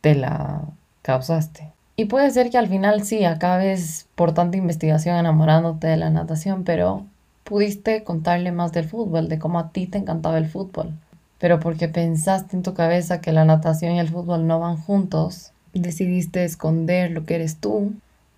te 0.00 0.14
la 0.14 0.62
causaste. 1.02 1.73
Y 1.96 2.06
puede 2.06 2.30
ser 2.30 2.50
que 2.50 2.58
al 2.58 2.68
final 2.68 3.04
sí 3.04 3.24
acabes 3.24 4.08
por 4.14 4.34
tanta 4.34 4.56
investigación 4.56 5.16
enamorándote 5.16 5.86
de 5.86 5.96
la 5.96 6.10
natación, 6.10 6.64
pero 6.64 7.06
pudiste 7.44 8.02
contarle 8.02 8.50
más 8.50 8.72
del 8.72 8.86
fútbol, 8.86 9.28
de 9.28 9.38
cómo 9.38 9.58
a 9.58 9.70
ti 9.70 9.86
te 9.86 9.98
encantaba 9.98 10.38
el 10.38 10.46
fútbol. 10.46 10.92
Pero 11.38 11.60
porque 11.60 11.88
pensaste 11.88 12.56
en 12.56 12.62
tu 12.62 12.74
cabeza 12.74 13.20
que 13.20 13.32
la 13.32 13.44
natación 13.44 13.94
y 13.94 14.00
el 14.00 14.08
fútbol 14.08 14.46
no 14.46 14.58
van 14.58 14.76
juntos, 14.76 15.52
decidiste 15.72 16.44
esconder 16.44 17.10
lo 17.10 17.24
que 17.24 17.36
eres 17.36 17.56
tú 17.56 17.92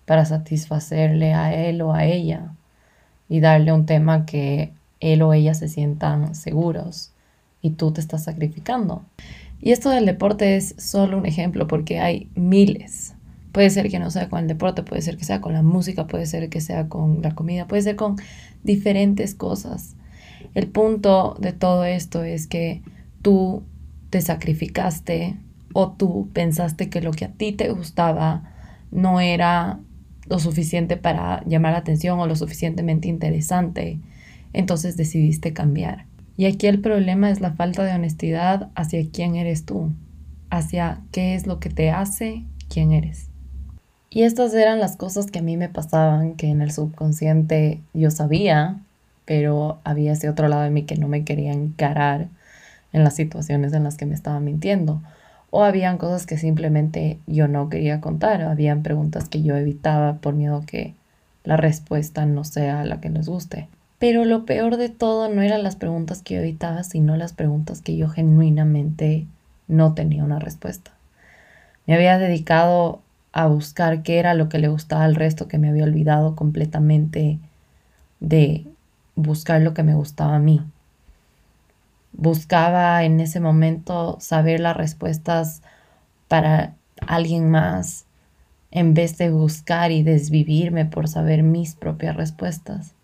para 0.05 0.25
satisfacerle 0.25 1.33
a 1.33 1.53
él 1.53 1.81
o 1.81 1.93
a 1.93 2.05
ella 2.05 2.53
y 3.29 3.39
darle 3.39 3.71
un 3.73 3.85
tema 3.85 4.25
que 4.25 4.71
él 4.99 5.21
o 5.21 5.33
ella 5.33 5.53
se 5.53 5.67
sientan 5.67 6.33
seguros 6.35 7.11
y 7.61 7.71
tú 7.71 7.91
te 7.91 8.01
estás 8.01 8.23
sacrificando. 8.23 9.03
Y 9.61 9.71
esto 9.71 9.89
del 9.89 10.05
deporte 10.05 10.55
es 10.55 10.75
solo 10.77 11.17
un 11.17 11.25
ejemplo 11.25 11.67
porque 11.67 11.99
hay 11.99 12.29
miles. 12.35 13.13
Puede 13.57 13.71
ser 13.71 13.89
que 13.89 13.97
no 13.97 14.11
sea 14.11 14.29
con 14.29 14.41
el 14.41 14.47
deporte, 14.47 14.83
puede 14.83 15.01
ser 15.01 15.17
que 15.17 15.25
sea 15.25 15.41
con 15.41 15.51
la 15.51 15.63
música, 15.63 16.05
puede 16.05 16.27
ser 16.27 16.47
que 16.47 16.61
sea 16.61 16.89
con 16.89 17.23
la 17.23 17.33
comida, 17.33 17.67
puede 17.67 17.81
ser 17.81 17.95
con 17.95 18.15
diferentes 18.63 19.33
cosas. 19.33 19.95
El 20.53 20.67
punto 20.67 21.35
de 21.39 21.53
todo 21.53 21.83
esto 21.83 22.23
es 22.23 22.45
que 22.45 22.83
tú 23.23 23.63
te 24.11 24.21
sacrificaste 24.21 25.37
o 25.73 25.91
tú 25.93 26.29
pensaste 26.33 26.91
que 26.91 27.01
lo 27.01 27.09
que 27.09 27.25
a 27.25 27.31
ti 27.31 27.51
te 27.51 27.69
gustaba 27.69 28.43
no 28.91 29.21
era 29.21 29.79
lo 30.29 30.37
suficiente 30.37 30.95
para 30.95 31.43
llamar 31.45 31.71
la 31.71 31.79
atención 31.79 32.19
o 32.19 32.27
lo 32.27 32.35
suficientemente 32.35 33.07
interesante. 33.07 33.99
Entonces 34.53 34.97
decidiste 34.97 35.53
cambiar. 35.53 36.05
Y 36.37 36.45
aquí 36.45 36.67
el 36.67 36.79
problema 36.79 37.31
es 37.31 37.41
la 37.41 37.53
falta 37.53 37.83
de 37.83 37.95
honestidad 37.95 38.69
hacia 38.75 39.03
quién 39.09 39.35
eres 39.35 39.65
tú, 39.65 39.95
hacia 40.51 41.01
qué 41.11 41.33
es 41.33 41.47
lo 41.47 41.59
que 41.59 41.71
te 41.71 41.89
hace 41.89 42.45
quién 42.69 42.91
eres. 42.91 43.31
Y 44.09 44.23
estas 44.23 44.53
eran 44.53 44.79
las 44.79 44.95
cosas 44.95 45.27
que 45.27 45.39
a 45.39 45.43
mí 45.43 45.57
me 45.57 45.69
pasaban, 45.69 46.35
que 46.35 46.47
en 46.47 46.61
el 46.61 46.71
subconsciente 46.71 47.81
yo 47.93 48.09
sabía, 48.09 48.79
pero 49.25 49.79
había 49.83 50.13
ese 50.13 50.29
otro 50.29 50.47
lado 50.47 50.63
de 50.63 50.69
mí 50.69 50.83
que 50.83 50.95
no 50.95 51.07
me 51.07 51.25
quería 51.25 51.51
encarar 51.51 52.27
en 52.93 53.03
las 53.03 53.15
situaciones 53.15 53.73
en 53.73 53.83
las 53.83 53.97
que 53.97 54.05
me 54.05 54.15
estaba 54.15 54.39
mintiendo. 54.39 55.01
O 55.49 55.63
habían 55.63 55.97
cosas 55.97 56.25
que 56.25 56.37
simplemente 56.37 57.19
yo 57.27 57.47
no 57.47 57.69
quería 57.69 58.01
contar, 58.01 58.41
habían 58.41 58.83
preguntas 58.83 59.29
que 59.29 59.43
yo 59.43 59.55
evitaba 59.55 60.15
por 60.15 60.33
miedo 60.33 60.63
que 60.65 60.93
la 61.43 61.57
respuesta 61.57 62.25
no 62.25 62.43
sea 62.43 62.85
la 62.85 62.99
que 62.99 63.09
nos 63.09 63.27
guste. 63.27 63.67
Pero 63.99 64.25
lo 64.25 64.45
peor 64.45 64.77
de 64.77 64.89
todo 64.89 65.27
no 65.29 65.41
eran 65.41 65.63
las 65.63 65.75
preguntas 65.75 66.21
que 66.21 66.35
yo 66.35 66.41
evitaba, 66.41 66.83
sino 66.83 67.17
las 67.17 67.33
preguntas 67.33 67.81
que 67.81 67.97
yo 67.97 68.09
genuinamente 68.09 69.25
no 69.67 69.93
tenía 69.93 70.23
una 70.23 70.39
respuesta. 70.39 70.91
Me 71.87 71.95
había 71.95 72.17
dedicado 72.17 73.01
a 73.37 73.45
buscar 73.45 74.01
qué 74.01 74.17
era 74.17 74.33
lo 74.33 74.49
que 74.49 74.57
le 74.57 74.67
gustaba 74.67 75.03
al 75.03 75.13
resto, 75.13 75.47
que 75.47 75.59
me 75.59 75.69
había 75.69 75.83
olvidado 75.83 76.35
completamente 76.35 77.37
de 78.19 78.65
buscar 79.15 79.61
lo 79.61 79.75
que 79.75 79.83
me 79.83 79.93
gustaba 79.93 80.37
a 80.37 80.39
mí. 80.39 80.63
Buscaba 82.13 83.03
en 83.03 83.19
ese 83.19 83.39
momento 83.39 84.17
saber 84.19 84.59
las 84.59 84.75
respuestas 84.75 85.61
para 86.27 86.73
alguien 87.05 87.51
más 87.51 88.05
en 88.71 88.95
vez 88.95 89.19
de 89.19 89.29
buscar 89.29 89.91
y 89.91 90.01
desvivirme 90.01 90.85
por 90.85 91.07
saber 91.07 91.43
mis 91.43 91.75
propias 91.75 92.15
respuestas. 92.15 92.95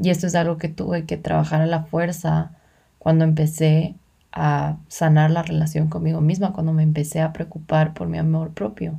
Y 0.00 0.10
esto 0.10 0.26
es 0.26 0.34
algo 0.34 0.58
que 0.58 0.68
tuve 0.68 1.04
que 1.04 1.18
trabajar 1.18 1.60
a 1.60 1.66
la 1.66 1.84
fuerza 1.84 2.50
cuando 2.98 3.22
empecé 3.22 3.94
a 4.32 4.76
sanar 4.88 5.30
la 5.30 5.44
relación 5.44 5.86
conmigo 5.86 6.20
misma, 6.20 6.52
cuando 6.52 6.72
me 6.72 6.82
empecé 6.82 7.20
a 7.20 7.32
preocupar 7.32 7.94
por 7.94 8.08
mi 8.08 8.18
amor 8.18 8.50
propio 8.50 8.98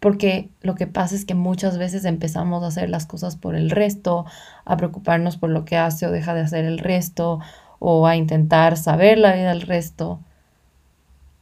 porque 0.00 0.50
lo 0.60 0.74
que 0.74 0.86
pasa 0.86 1.14
es 1.14 1.24
que 1.24 1.34
muchas 1.34 1.78
veces 1.78 2.04
empezamos 2.04 2.62
a 2.62 2.68
hacer 2.68 2.88
las 2.88 3.06
cosas 3.06 3.36
por 3.36 3.54
el 3.56 3.70
resto, 3.70 4.26
a 4.64 4.76
preocuparnos 4.76 5.36
por 5.36 5.50
lo 5.50 5.64
que 5.64 5.76
hace 5.76 6.06
o 6.06 6.12
deja 6.12 6.34
de 6.34 6.42
hacer 6.42 6.64
el 6.64 6.78
resto, 6.78 7.40
o 7.80 8.06
a 8.06 8.16
intentar 8.16 8.76
saber 8.76 9.18
la 9.18 9.34
vida 9.34 9.48
del 9.48 9.62
resto. 9.62 10.20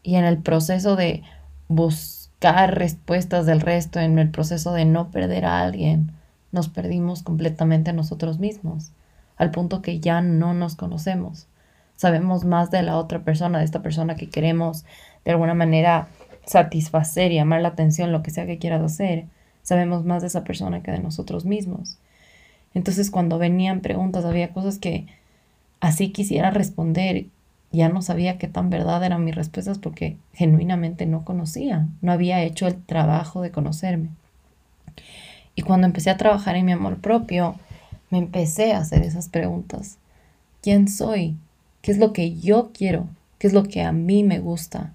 Y 0.03 0.17
en 0.17 0.25
el 0.25 0.39
proceso 0.39 0.97
de 0.97 1.23
buscar 1.69 2.79
respuestas 2.79 3.45
del 3.45 3.61
resto, 3.61 4.01
en 4.01 4.19
el 4.19 4.31
proceso 4.31 4.73
de 4.73 4.85
no 4.85 5.11
perder 5.11 5.45
a 5.45 5.61
alguien, 5.61 6.13
nos 6.53 6.69
perdimos 6.69 7.23
completamente 7.23 7.91
a 7.91 7.95
nosotros 7.95 8.39
mismos, 8.39 8.93
al 9.37 9.51
punto 9.51 9.83
que 9.83 10.01
ya 10.01 10.23
no 10.23 10.55
nos 10.55 10.77
conocemos. 10.77 11.47
Sabemos 11.97 12.45
más 12.45 12.71
de 12.71 12.83
la 12.83 12.97
otra 12.97 13.21
persona, 13.21 13.59
de 13.59 13.65
esta 13.65 13.83
persona 13.83 14.17
que 14.17 14.31
queremos 14.31 14.85
de 15.25 15.33
alguna 15.33 15.55
manera 15.55 16.09
satisfacer 16.47 17.33
y 17.33 17.35
llamar 17.35 17.61
la 17.61 17.69
atención, 17.69 18.12
lo 18.12 18.23
que 18.23 18.31
sea 18.31 18.47
que 18.47 18.59
quieras 18.59 18.83
hacer, 18.83 19.26
sabemos 19.62 20.05
más 20.05 20.23
de 20.23 20.29
esa 20.29 20.45
persona 20.45 20.83
que 20.83 20.93
de 20.93 21.00
nosotros 21.00 21.45
mismos. 21.45 21.99
Entonces 22.73 23.11
cuando 23.11 23.38
venían 23.38 23.81
preguntas, 23.81 24.25
había 24.25 24.53
cosas 24.53 24.79
que 24.79 25.07
así 25.81 26.11
quisiera 26.11 26.50
responder, 26.50 27.26
ya 27.73 27.88
no 27.88 28.00
sabía 28.00 28.38
qué 28.38 28.49
tan 28.49 28.71
verdad 28.71 29.05
eran 29.05 29.25
mis 29.25 29.35
respuestas 29.35 29.79
porque 29.79 30.17
genuinamente 30.33 31.05
no 31.05 31.25
conocía, 31.25 31.88
no 32.00 32.12
había 32.12 32.43
hecho 32.43 32.67
el 32.67 32.76
trabajo 32.83 33.43
de 33.43 33.50
conocerme. 33.50 34.11
Y 35.55 35.62
cuando 35.62 35.87
empecé 35.87 36.11
a 36.11 36.17
trabajar 36.17 36.55
en 36.57 36.67
mi 36.67 36.73
amor 36.73 36.99
propio, 36.99 37.57
me 38.11 38.19
empecé 38.19 38.73
a 38.73 38.79
hacer 38.79 39.03
esas 39.03 39.29
preguntas. 39.29 39.99
¿Quién 40.62 40.88
soy? 40.88 41.37
¿Qué 41.83 41.93
es 41.93 41.99
lo 41.99 42.12
que 42.12 42.35
yo 42.35 42.71
quiero? 42.73 43.09
¿Qué 43.38 43.47
es 43.47 43.53
lo 43.53 43.65
que 43.65 43.83
a 43.83 43.93
mí 43.93 44.23
me 44.23 44.38
gusta? 44.38 44.93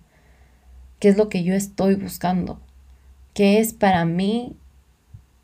Qué 1.02 1.10
es 1.10 1.18
lo 1.18 1.28
que 1.28 1.44
yo 1.44 1.56
estoy 1.56 1.96
buscando, 1.96 2.62
qué 3.34 3.60
es 3.60 3.74
para 3.74 4.06
mí 4.06 4.56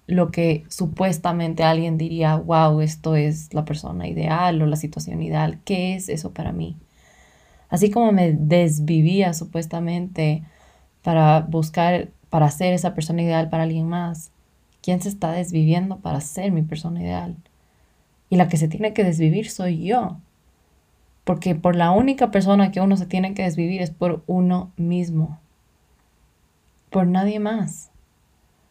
lo 0.06 0.32
que 0.32 0.64
supuestamente 0.70 1.64
alguien 1.64 1.98
diría, 1.98 2.36
wow, 2.36 2.80
esto 2.80 3.16
es 3.16 3.54
la 3.54 3.66
persona 3.66 4.08
ideal 4.08 4.62
o 4.62 4.68
la 4.68 4.78
situación 4.78 5.22
ideal. 5.22 5.60
¿Qué 5.66 5.96
es 5.96 6.10
eso 6.10 6.32
para 6.32 6.54
mí? 6.54 6.78
Así 7.70 7.90
como 7.92 8.14
me 8.14 8.32
desvivía 8.32 9.34
supuestamente 9.34 10.44
para 11.02 11.42
buscar, 11.42 12.10
para 12.30 12.50
ser 12.52 12.74
esa 12.74 12.94
persona 12.94 13.24
ideal 13.24 13.50
para 13.50 13.64
alguien 13.64 13.90
más, 13.90 14.32
¿quién 14.82 15.02
se 15.02 15.10
está 15.10 15.32
desviviendo 15.32 15.98
para 15.98 16.22
ser 16.22 16.52
mi 16.52 16.62
persona 16.62 17.02
ideal? 17.02 17.36
Y 18.30 18.38
la 18.38 18.48
que 18.48 18.58
se 18.58 18.68
tiene 18.68 18.94
que 18.94 19.04
desvivir 19.04 19.50
soy 19.50 19.84
yo. 19.84 20.18
Porque 21.24 21.56
por 21.56 21.76
la 21.76 21.92
única 21.92 22.30
persona 22.30 22.72
que 22.72 22.80
uno 22.80 22.96
se 22.96 23.08
tiene 23.08 23.34
que 23.34 23.44
desvivir 23.44 23.82
es 23.82 23.90
por 23.90 24.24
uno 24.28 24.72
mismo. 24.78 25.40
Por 26.98 27.06
nadie 27.06 27.39
más. 27.39 27.92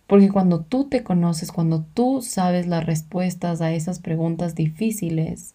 Porque 0.08 0.30
cuando 0.30 0.58
tú 0.58 0.88
te 0.88 1.04
conoces, 1.04 1.52
cuando 1.52 1.84
tú 1.94 2.22
sabes 2.22 2.66
las 2.66 2.84
respuestas 2.84 3.60
a 3.60 3.70
esas 3.70 4.00
preguntas 4.00 4.56
difíciles, 4.56 5.54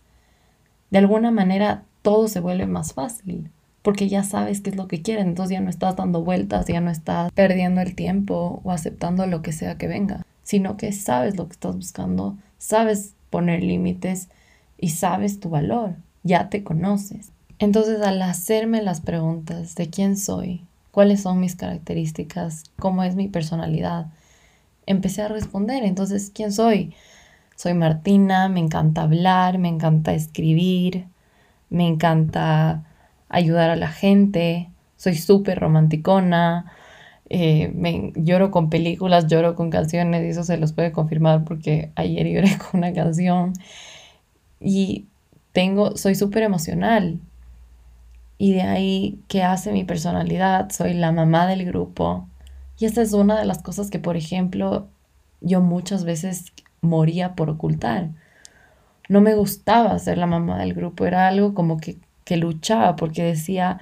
de 0.90 1.00
alguna 1.00 1.32
manera 1.32 1.84
todo 2.02 2.30
se 2.30 2.40
vuelve 2.40 2.68
más 2.68 2.94
fácil. 2.94 3.52
Porque 3.82 4.08
ya 4.08 4.24
sabes 4.24 4.62
qué 4.62 4.70
es 4.70 4.78
lo 4.78 4.88
que 4.88 5.02
quieres, 5.02 5.26
entonces 5.26 5.52
ya 5.52 5.60
no 5.60 5.70
estás 5.70 5.98
dando 5.98 6.24
vueltas, 6.24 6.66
ya 6.68 6.80
no 6.80 6.92
estás 6.92 7.30
perdiendo 7.34 7.82
el 7.82 7.94
tiempo 7.94 8.62
o 8.64 8.72
aceptando 8.72 9.28
lo 9.28 9.42
que 9.42 9.52
sea 9.52 9.78
que 9.78 9.90
venga, 9.90 10.26
sino 10.42 10.78
que 10.78 10.94
sabes 10.94 11.36
lo 11.36 11.48
que 11.48 11.52
estás 11.52 11.76
buscando, 11.76 12.38
sabes 12.58 13.16
poner 13.30 13.64
límites 13.64 14.30
y 14.78 14.92
sabes 14.92 15.42
tu 15.42 15.50
valor, 15.50 15.96
ya 16.24 16.48
te 16.48 16.64
conoces. 16.64 17.34
Entonces 17.60 18.02
al 18.02 18.22
hacerme 18.22 18.82
las 18.82 19.02
preguntas 19.02 19.76
de 19.76 19.90
quién 19.90 20.16
soy, 20.16 20.66
cuáles 20.92 21.22
son 21.22 21.40
mis 21.40 21.56
características, 21.56 22.64
cómo 22.80 23.04
es 23.04 23.16
mi 23.16 23.28
personalidad, 23.28 24.08
empecé 24.86 25.22
a 25.22 25.28
responder. 25.28 25.84
Entonces, 25.84 26.32
¿quién 26.34 26.52
soy? 26.52 26.94
Soy 27.56 27.74
Martina, 27.74 28.50
me 28.50 28.60
encanta 28.60 29.04
hablar, 29.04 29.58
me 29.58 29.70
encanta 29.70 30.14
escribir, 30.14 31.08
me 31.70 31.88
encanta 31.88 32.84
ayudar 33.30 33.70
a 33.70 33.76
la 33.76 33.90
gente, 33.90 34.70
soy 34.98 35.16
súper 35.16 35.60
romanticona, 35.60 36.72
eh, 37.30 37.72
me, 37.74 38.12
lloro 38.16 38.52
con 38.52 38.70
películas, 38.70 39.28
lloro 39.28 39.56
con 39.56 39.70
canciones, 39.70 40.26
y 40.26 40.30
eso 40.30 40.44
se 40.44 40.58
los 40.58 40.74
puede 40.74 40.92
confirmar 40.92 41.46
porque 41.46 41.92
ayer 41.96 42.28
lloré 42.28 42.58
con 42.72 42.80
una 42.80 42.94
canción. 42.94 43.54
Y 44.60 45.08
tengo, 45.54 45.98
soy 45.98 46.16
súper 46.16 46.44
emocional. 46.44 47.20
Y 48.42 48.54
de 48.54 48.64
ahí, 48.64 49.20
¿qué 49.28 49.44
hace 49.44 49.72
mi 49.72 49.84
personalidad? 49.84 50.72
Soy 50.72 50.96
la 50.96 51.12
mamá 51.12 51.46
del 51.46 51.64
grupo, 51.64 52.28
y 52.80 52.86
esta 52.86 53.04
es 53.04 53.14
una 53.14 53.38
de 53.38 53.46
las 53.46 53.62
cosas 53.62 53.92
que, 53.92 54.00
por 54.00 54.18
ejemplo, 54.18 54.88
yo 55.42 55.62
muchas 55.62 56.06
veces 56.06 56.52
moría 56.82 57.36
por 57.36 57.52
ocultar. 57.52 58.10
No 59.10 59.22
me 59.22 59.36
gustaba 59.36 60.00
ser 60.00 60.18
la 60.18 60.26
mamá 60.26 60.58
del 60.58 60.74
grupo, 60.74 61.06
era 61.06 61.28
algo 61.28 61.54
como 61.54 61.78
que, 61.78 62.00
que 62.26 62.36
luchaba 62.36 62.96
porque 62.96 63.24
decía, 63.24 63.80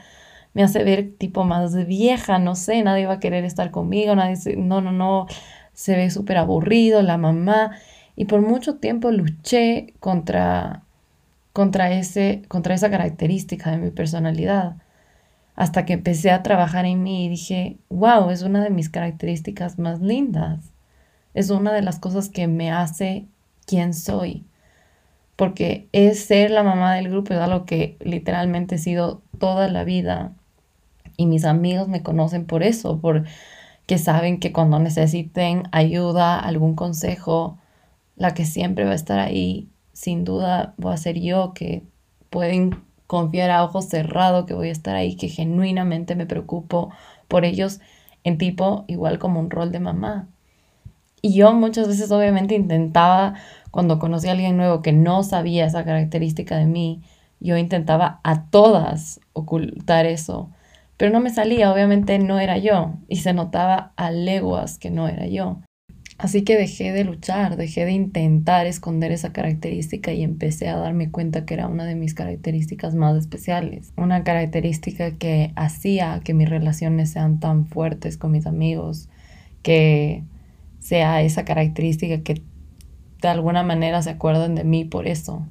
me 0.54 0.62
hace 0.62 0.84
ver 0.84 1.14
tipo 1.18 1.46
más 1.46 1.74
vieja, 1.88 2.38
no 2.38 2.56
sé, 2.56 2.84
nadie 2.84 3.06
va 3.06 3.14
a 3.14 3.20
querer 3.22 3.46
estar 3.46 3.72
conmigo, 3.72 4.14
nadie, 4.14 4.58
no, 4.58 4.82
no, 4.82 4.92
no, 4.92 5.28
se 5.72 5.96
ve 5.96 6.10
súper 6.10 6.36
aburrido 6.36 7.02
la 7.02 7.18
mamá. 7.18 7.78
Y 8.18 8.26
por 8.26 8.42
mucho 8.42 8.76
tiempo 8.76 9.10
luché 9.10 9.94
contra, 10.02 10.84
contra, 11.54 11.92
ese, 11.92 12.44
contra 12.48 12.76
esa 12.76 12.90
característica 12.90 13.72
de 13.72 13.78
mi 13.78 13.92
personalidad 13.92 14.78
hasta 15.60 15.84
que 15.84 15.92
empecé 15.92 16.32
a 16.32 16.42
trabajar 16.42 16.86
en 16.86 17.04
mí 17.04 17.26
y 17.26 17.30
dije, 17.30 17.80
wow, 17.90 18.30
es 18.30 18.44
una 18.44 18.64
de 18.64 18.70
mis 18.70 18.88
características 18.88 19.78
más 19.78 20.00
lindas. 20.00 20.72
Es 21.34 21.50
una 21.50 21.74
de 21.74 21.82
las 21.82 22.00
cosas 22.00 22.30
que 22.30 22.48
me 22.48 22.72
hace 22.72 23.26
quien 23.66 23.94
soy. 23.94 24.46
Porque 25.36 25.90
es 25.92 26.24
ser 26.24 26.52
la 26.52 26.64
mamá 26.64 26.96
del 26.96 27.10
grupo, 27.10 27.34
es 27.34 27.42
algo 27.42 27.66
que 27.66 27.98
literalmente 28.00 28.76
he 28.76 28.78
sido 28.78 29.22
toda 29.38 29.68
la 29.68 29.84
vida. 29.84 30.32
Y 31.18 31.26
mis 31.26 31.44
amigos 31.44 31.90
me 31.90 32.04
conocen 32.04 32.46
por 32.46 32.64
eso, 32.64 33.02
porque 33.02 33.98
saben 33.98 34.40
que 34.40 34.54
cuando 34.54 34.80
necesiten 34.80 35.64
ayuda, 35.74 36.40
algún 36.40 36.74
consejo, 36.76 37.58
la 38.16 38.34
que 38.34 38.46
siempre 38.46 38.86
va 38.86 38.92
a 38.92 38.96
estar 38.96 39.20
ahí, 39.20 39.68
sin 40.00 40.24
duda, 40.24 40.76
voy 40.78 40.94
a 40.94 40.98
ser 40.98 41.20
yo, 41.20 41.54
que 41.54 41.84
pueden 42.30 42.86
confiar 43.06 43.52
a 43.52 43.66
ojos 43.66 43.90
cerrados 43.90 44.46
que 44.46 44.54
voy 44.54 44.70
a 44.70 44.72
estar 44.72 44.96
ahí, 44.96 45.18
que 45.18 45.28
genuinamente 45.28 46.16
me 46.16 46.26
preocupo 46.26 46.90
por 47.28 47.44
ellos 47.44 47.82
en 48.24 48.38
tipo 48.38 48.86
igual 48.88 49.20
como 49.20 49.42
un 49.42 49.50
rol 49.50 49.74
de 49.74 49.82
mamá. 49.82 50.30
Y 51.22 51.34
yo 51.34 51.52
muchas 51.52 51.90
veces 51.90 52.10
obviamente 52.14 52.56
intentaba, 52.56 53.34
cuando 53.72 54.00
conocí 54.00 54.30
a 54.30 54.32
alguien 54.32 54.56
nuevo 54.56 54.82
que 54.82 54.94
no 54.94 55.22
sabía 55.24 55.66
esa 55.66 55.84
característica 55.84 56.56
de 56.56 56.66
mí, 56.66 57.04
yo 57.42 57.58
intentaba 57.58 58.22
a 58.24 58.46
todas 58.46 59.20
ocultar 59.34 60.06
eso, 60.06 60.50
pero 60.96 61.12
no 61.12 61.20
me 61.20 61.30
salía, 61.30 61.74
obviamente 61.74 62.20
no 62.20 62.40
era 62.40 62.58
yo, 62.58 62.94
y 63.10 63.18
se 63.18 63.34
notaba 63.34 63.92
a 63.98 64.12
leguas 64.12 64.80
que 64.80 64.92
no 64.92 65.10
era 65.10 65.28
yo. 65.28 65.58
Así 66.20 66.44
que 66.44 66.58
dejé 66.58 66.92
de 66.92 67.06
luchar, 67.06 67.56
dejé 67.56 67.86
de 67.86 67.94
intentar 67.94 68.68
esconder 68.68 69.14
esa 69.14 69.32
característica 69.32 70.12
y 70.12 70.22
empecé 70.22 70.68
a 70.68 70.76
darme 70.76 71.10
cuenta 71.10 71.46
que 71.46 71.54
era 71.54 71.70
una 71.70 71.86
de 71.86 71.96
mis 71.96 72.14
características 72.14 72.94
más 72.94 73.16
especiales. 73.16 73.94
Una 73.96 74.26
característica 74.26 75.12
que 75.12 75.54
hacía 75.56 76.20
que 76.22 76.34
mis 76.34 76.50
relaciones 76.50 77.10
sean 77.12 77.40
tan 77.40 77.66
fuertes 77.68 78.18
con 78.18 78.34
mis 78.34 78.48
amigos, 78.48 79.08
que 79.64 80.26
sea 80.80 81.22
esa 81.22 81.46
característica 81.46 82.22
que 82.22 82.42
de 83.22 83.28
alguna 83.30 83.64
manera 83.64 84.02
se 84.02 84.10
acuerdan 84.10 84.56
de 84.56 84.66
mí 84.66 84.84
por 84.84 85.08
eso, 85.08 85.48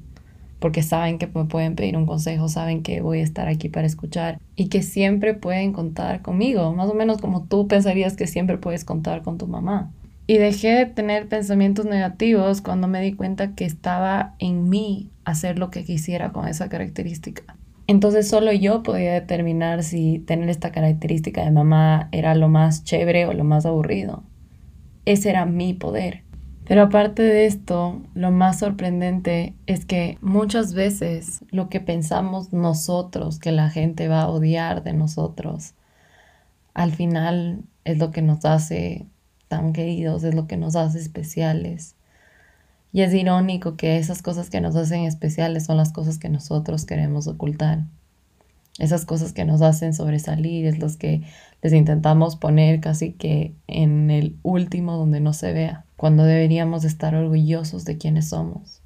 porque 0.59 0.83
saben 0.83 1.17
que 1.17 1.25
me 1.25 1.45
pueden 1.45 1.73
pedir 1.75 1.97
un 1.97 2.05
consejo, 2.05 2.47
saben 2.47 2.83
que 2.83 3.01
voy 3.01 3.21
a 3.21 3.23
estar 3.23 3.47
aquí 3.47 3.69
para 3.69 3.87
escuchar 3.87 4.39
y 4.55 4.69
que 4.69 4.83
siempre 4.83 5.33
pueden 5.33 5.73
contar 5.73 6.21
conmigo, 6.21 6.75
más 6.75 6.91
o 6.91 6.93
menos 6.93 7.17
como 7.19 7.45
tú 7.45 7.67
pensarías 7.67 8.15
que 8.15 8.27
siempre 8.27 8.59
puedes 8.59 8.85
contar 8.85 9.23
con 9.23 9.39
tu 9.39 9.47
mamá. 9.47 9.91
Y 10.29 10.37
dejé 10.37 10.75
de 10.75 10.85
tener 10.85 11.27
pensamientos 11.27 11.87
negativos 11.87 12.61
cuando 12.61 12.87
me 12.87 13.01
di 13.01 13.13
cuenta 13.13 13.55
que 13.55 13.65
estaba 13.65 14.35
en 14.37 14.69
mí 14.69 15.09
hacer 15.25 15.57
lo 15.57 15.71
que 15.71 15.83
quisiera 15.83 16.31
con 16.31 16.47
esa 16.47 16.69
característica. 16.69 17.57
Entonces 17.87 18.27
solo 18.27 18.53
yo 18.53 18.83
podía 18.83 19.13
determinar 19.13 19.81
si 19.81 20.19
tener 20.19 20.49
esta 20.49 20.71
característica 20.71 21.43
de 21.43 21.49
mamá 21.49 22.09
era 22.11 22.35
lo 22.35 22.47
más 22.47 22.83
chévere 22.83 23.25
o 23.25 23.33
lo 23.33 23.43
más 23.43 23.65
aburrido. 23.65 24.21
Ese 25.05 25.31
era 25.31 25.47
mi 25.47 25.73
poder. 25.73 26.21
Pero 26.63 26.83
aparte 26.83 27.23
de 27.23 27.47
esto, 27.47 27.99
lo 28.13 28.29
más 28.29 28.59
sorprendente 28.59 29.55
es 29.65 29.83
que 29.83 30.19
muchas 30.21 30.75
veces 30.75 31.43
lo 31.49 31.69
que 31.69 31.79
pensamos 31.79 32.53
nosotros 32.53 33.39
que 33.39 33.51
la 33.51 33.71
gente 33.71 34.07
va 34.07 34.21
a 34.21 34.29
odiar 34.29 34.83
de 34.83 34.93
nosotros, 34.93 35.73
al 36.75 36.91
final 36.91 37.63
es 37.83 37.97
lo 37.97 38.11
que 38.11 38.21
nos 38.21 38.45
hace 38.45 39.07
tan 39.49 39.73
queridos, 39.73 40.23
es 40.23 40.33
lo 40.33 40.47
que 40.47 40.55
nos 40.55 40.77
hace 40.77 40.99
especiales. 40.99 41.95
Y 42.93 43.01
es 43.01 43.13
irónico 43.13 43.75
que 43.75 43.97
esas 43.97 44.21
cosas 44.21 44.49
que 44.49 44.61
nos 44.61 44.75
hacen 44.75 45.03
especiales 45.03 45.65
son 45.65 45.77
las 45.77 45.91
cosas 45.91 46.17
que 46.17 46.29
nosotros 46.29 46.85
queremos 46.85 47.27
ocultar. 47.27 47.83
Esas 48.79 49.05
cosas 49.05 49.33
que 49.33 49.43
nos 49.43 49.61
hacen 49.61 49.93
sobresalir 49.93 50.65
es 50.65 50.79
las 50.79 50.95
que 50.95 51.23
les 51.61 51.73
intentamos 51.73 52.37
poner 52.37 52.79
casi 52.79 53.11
que 53.11 53.53
en 53.67 54.09
el 54.09 54.37
último 54.41 54.95
donde 54.95 55.19
no 55.19 55.33
se 55.33 55.51
vea, 55.51 55.83
cuando 55.97 56.23
deberíamos 56.23 56.85
estar 56.85 57.13
orgullosos 57.13 57.83
de 57.83 57.97
quienes 57.97 58.29
somos. 58.29 58.81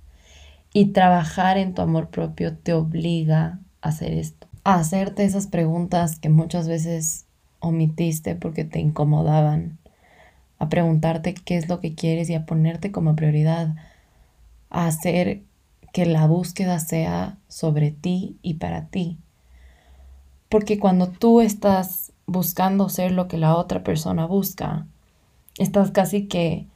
Y 0.73 0.87
trabajar 0.87 1.59
en 1.59 1.75
tu 1.75 1.83
amor 1.83 2.09
propio 2.09 2.57
te 2.57 2.73
obliga 2.73 3.59
a 3.81 3.89
hacer 3.89 4.13
esto, 4.13 4.47
a 4.63 4.79
hacerte 4.79 5.23
esas 5.23 5.45
preguntas 5.45 6.17
que 6.17 6.29
muchas 6.29 6.67
veces 6.67 7.25
omitiste 7.59 8.35
porque 8.35 8.65
te 8.65 8.79
incomodaban, 8.79 9.77
a 10.63 10.69
preguntarte 10.69 11.33
qué 11.33 11.57
es 11.57 11.69
lo 11.69 11.79
que 11.79 11.95
quieres 11.95 12.29
y 12.29 12.35
a 12.35 12.45
ponerte 12.45 12.91
como 12.91 13.15
prioridad, 13.15 13.75
a 14.69 14.87
hacer 14.87 15.41
que 15.93 16.05
la 16.05 16.27
búsqueda 16.27 16.79
sea 16.79 17.37
sobre 17.47 17.91
ti 17.91 18.37
y 18.41 18.55
para 18.55 18.87
ti. 18.87 19.17
Porque 20.49 20.79
cuando 20.79 21.07
tú 21.09 21.41
estás 21.41 22.11
buscando 22.25 22.89
ser 22.89 23.11
lo 23.11 23.27
que 23.27 23.37
la 23.37 23.55
otra 23.55 23.83
persona 23.83 24.25
busca, 24.25 24.87
estás 25.57 25.91
casi 25.91 26.27
que 26.27 26.67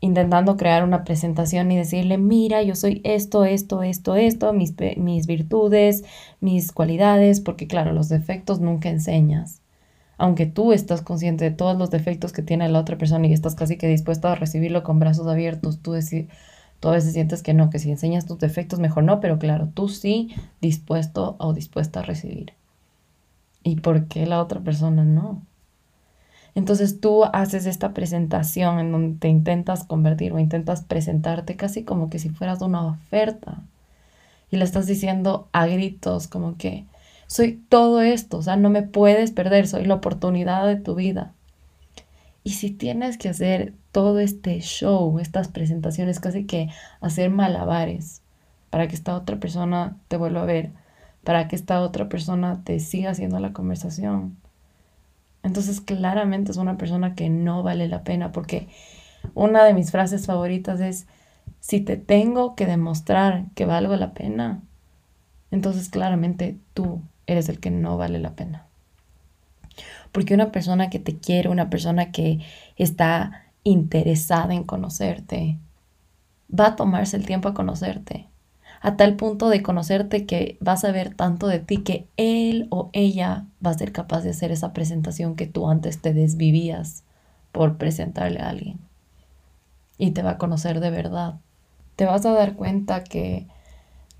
intentando 0.00 0.56
crear 0.56 0.84
una 0.84 1.04
presentación 1.04 1.70
y 1.72 1.76
decirle, 1.76 2.16
mira, 2.18 2.62
yo 2.62 2.74
soy 2.74 3.00
esto, 3.04 3.44
esto, 3.44 3.82
esto, 3.82 4.14
esto, 4.16 4.52
mis, 4.52 4.74
mis 4.96 5.26
virtudes, 5.26 6.04
mis 6.40 6.72
cualidades, 6.72 7.40
porque 7.40 7.66
claro, 7.66 7.92
los 7.92 8.08
defectos 8.08 8.60
nunca 8.60 8.88
enseñas 8.88 9.59
aunque 10.20 10.44
tú 10.44 10.74
estás 10.74 11.00
consciente 11.00 11.46
de 11.46 11.50
todos 11.50 11.78
los 11.78 11.90
defectos 11.90 12.34
que 12.34 12.42
tiene 12.42 12.68
la 12.68 12.78
otra 12.78 12.98
persona 12.98 13.26
y 13.26 13.32
estás 13.32 13.54
casi 13.54 13.78
que 13.78 13.88
dispuesto 13.88 14.28
a 14.28 14.34
recibirlo 14.34 14.82
con 14.82 14.98
brazos 14.98 15.26
abiertos, 15.26 15.78
tú, 15.80 15.94
tú 16.78 16.88
a 16.88 16.92
veces 16.92 17.14
sientes 17.14 17.42
que 17.42 17.54
no, 17.54 17.70
que 17.70 17.78
si 17.78 17.90
enseñas 17.90 18.26
tus 18.26 18.38
defectos 18.38 18.80
mejor 18.80 19.04
no, 19.04 19.18
pero 19.20 19.38
claro, 19.38 19.70
tú 19.72 19.88
sí 19.88 20.28
dispuesto 20.60 21.36
o 21.38 21.54
dispuesta 21.54 22.00
a 22.00 22.02
recibir. 22.02 22.52
¿Y 23.64 23.76
por 23.76 24.08
qué 24.08 24.26
la 24.26 24.42
otra 24.42 24.60
persona 24.60 25.04
no? 25.04 25.40
Entonces 26.54 27.00
tú 27.00 27.24
haces 27.24 27.64
esta 27.64 27.94
presentación 27.94 28.78
en 28.78 28.92
donde 28.92 29.18
te 29.18 29.28
intentas 29.28 29.84
convertir 29.84 30.34
o 30.34 30.38
intentas 30.38 30.82
presentarte 30.82 31.56
casi 31.56 31.82
como 31.82 32.10
que 32.10 32.18
si 32.18 32.28
fueras 32.28 32.60
una 32.60 32.84
oferta. 32.84 33.62
Y 34.50 34.58
le 34.58 34.64
estás 34.64 34.86
diciendo 34.86 35.48
a 35.52 35.66
gritos 35.66 36.28
como 36.28 36.58
que 36.58 36.84
soy 37.30 37.62
todo 37.68 38.02
esto, 38.02 38.38
o 38.38 38.42
sea, 38.42 38.56
no 38.56 38.70
me 38.70 38.82
puedes 38.82 39.30
perder, 39.30 39.68
soy 39.68 39.84
la 39.84 39.94
oportunidad 39.94 40.66
de 40.66 40.74
tu 40.74 40.96
vida. 40.96 41.32
Y 42.42 42.54
si 42.54 42.72
tienes 42.72 43.18
que 43.18 43.28
hacer 43.28 43.72
todo 43.92 44.18
este 44.18 44.58
show, 44.58 45.16
estas 45.20 45.46
presentaciones, 45.46 46.18
casi 46.18 46.44
que 46.44 46.70
hacer 47.00 47.30
malabares 47.30 48.22
para 48.68 48.88
que 48.88 48.96
esta 48.96 49.14
otra 49.14 49.38
persona 49.38 49.96
te 50.08 50.16
vuelva 50.16 50.42
a 50.42 50.46
ver, 50.46 50.72
para 51.22 51.46
que 51.46 51.54
esta 51.54 51.82
otra 51.82 52.08
persona 52.08 52.64
te 52.64 52.80
siga 52.80 53.10
haciendo 53.10 53.38
la 53.38 53.52
conversación, 53.52 54.36
entonces 55.44 55.80
claramente 55.80 56.50
es 56.50 56.56
una 56.56 56.78
persona 56.78 57.14
que 57.14 57.30
no 57.30 57.62
vale 57.62 57.86
la 57.86 58.02
pena 58.02 58.32
porque 58.32 58.66
una 59.34 59.62
de 59.62 59.72
mis 59.72 59.92
frases 59.92 60.26
favoritas 60.26 60.80
es, 60.80 61.06
si 61.60 61.80
te 61.80 61.96
tengo 61.96 62.56
que 62.56 62.66
demostrar 62.66 63.44
que 63.54 63.66
valgo 63.66 63.94
la 63.94 64.14
pena, 64.14 64.62
entonces 65.52 65.90
claramente 65.90 66.58
tú 66.74 67.02
eres 67.32 67.48
el 67.48 67.60
que 67.60 67.70
no 67.70 67.96
vale 67.96 68.18
la 68.18 68.34
pena. 68.34 68.66
Porque 70.12 70.34
una 70.34 70.50
persona 70.52 70.90
que 70.90 70.98
te 70.98 71.18
quiere, 71.18 71.48
una 71.48 71.70
persona 71.70 72.10
que 72.10 72.40
está 72.76 73.44
interesada 73.64 74.54
en 74.54 74.64
conocerte, 74.64 75.58
va 76.52 76.68
a 76.68 76.76
tomarse 76.76 77.16
el 77.16 77.26
tiempo 77.26 77.48
a 77.48 77.54
conocerte 77.54 78.30
a 78.80 78.96
tal 78.96 79.16
punto 79.16 79.50
de 79.50 79.62
conocerte 79.62 80.24
que 80.24 80.56
vas 80.60 80.84
a 80.84 80.92
ver 80.92 81.14
tanto 81.14 81.46
de 81.46 81.58
ti 81.58 81.78
que 81.78 82.08
él 82.16 82.66
o 82.70 82.88
ella 82.92 83.46
va 83.64 83.70
a 83.70 83.78
ser 83.78 83.92
capaz 83.92 84.22
de 84.22 84.30
hacer 84.30 84.52
esa 84.52 84.72
presentación 84.72 85.36
que 85.36 85.46
tú 85.46 85.68
antes 85.68 86.00
te 86.00 86.14
desvivías 86.14 87.04
por 87.52 87.76
presentarle 87.76 88.40
a 88.40 88.48
alguien. 88.48 88.78
Y 89.98 90.12
te 90.12 90.22
va 90.22 90.32
a 90.32 90.38
conocer 90.38 90.80
de 90.80 90.90
verdad. 90.90 91.34
Te 91.96 92.06
vas 92.06 92.24
a 92.24 92.32
dar 92.32 92.54
cuenta 92.54 93.04
que 93.04 93.46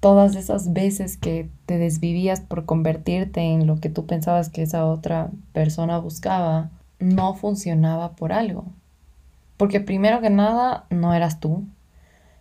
todas 0.01 0.35
esas 0.35 0.73
veces 0.73 1.17
que 1.17 1.49
te 1.67 1.79
desvivías 1.79 2.41
por 2.41 2.65
convertirte 2.65 3.41
en 3.41 3.67
lo 3.67 3.77
que 3.77 3.91
tú 3.91 4.07
pensabas 4.07 4.49
que 4.49 4.63
esa 4.63 4.87
otra 4.87 5.31
persona 5.53 5.99
buscaba, 5.99 6.71
no 6.99 7.35
funcionaba 7.35 8.13
por 8.13 8.33
algo. 8.33 8.65
Porque 9.57 9.81
primero 9.81 10.21
que 10.21 10.31
nada, 10.31 10.87
no 10.91 11.15
eras 11.15 11.39
tú, 11.41 11.65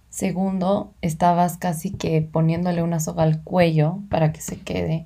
Segundo, 0.10 0.91
estabas 1.02 1.58
casi 1.58 1.91
que 1.91 2.22
poniéndole 2.22 2.82
una 2.82 3.00
soga 3.00 3.24
al 3.24 3.43
cuello 3.43 4.00
para 4.10 4.34
que 4.34 4.41
se 4.41 4.60
quede. 4.60 5.06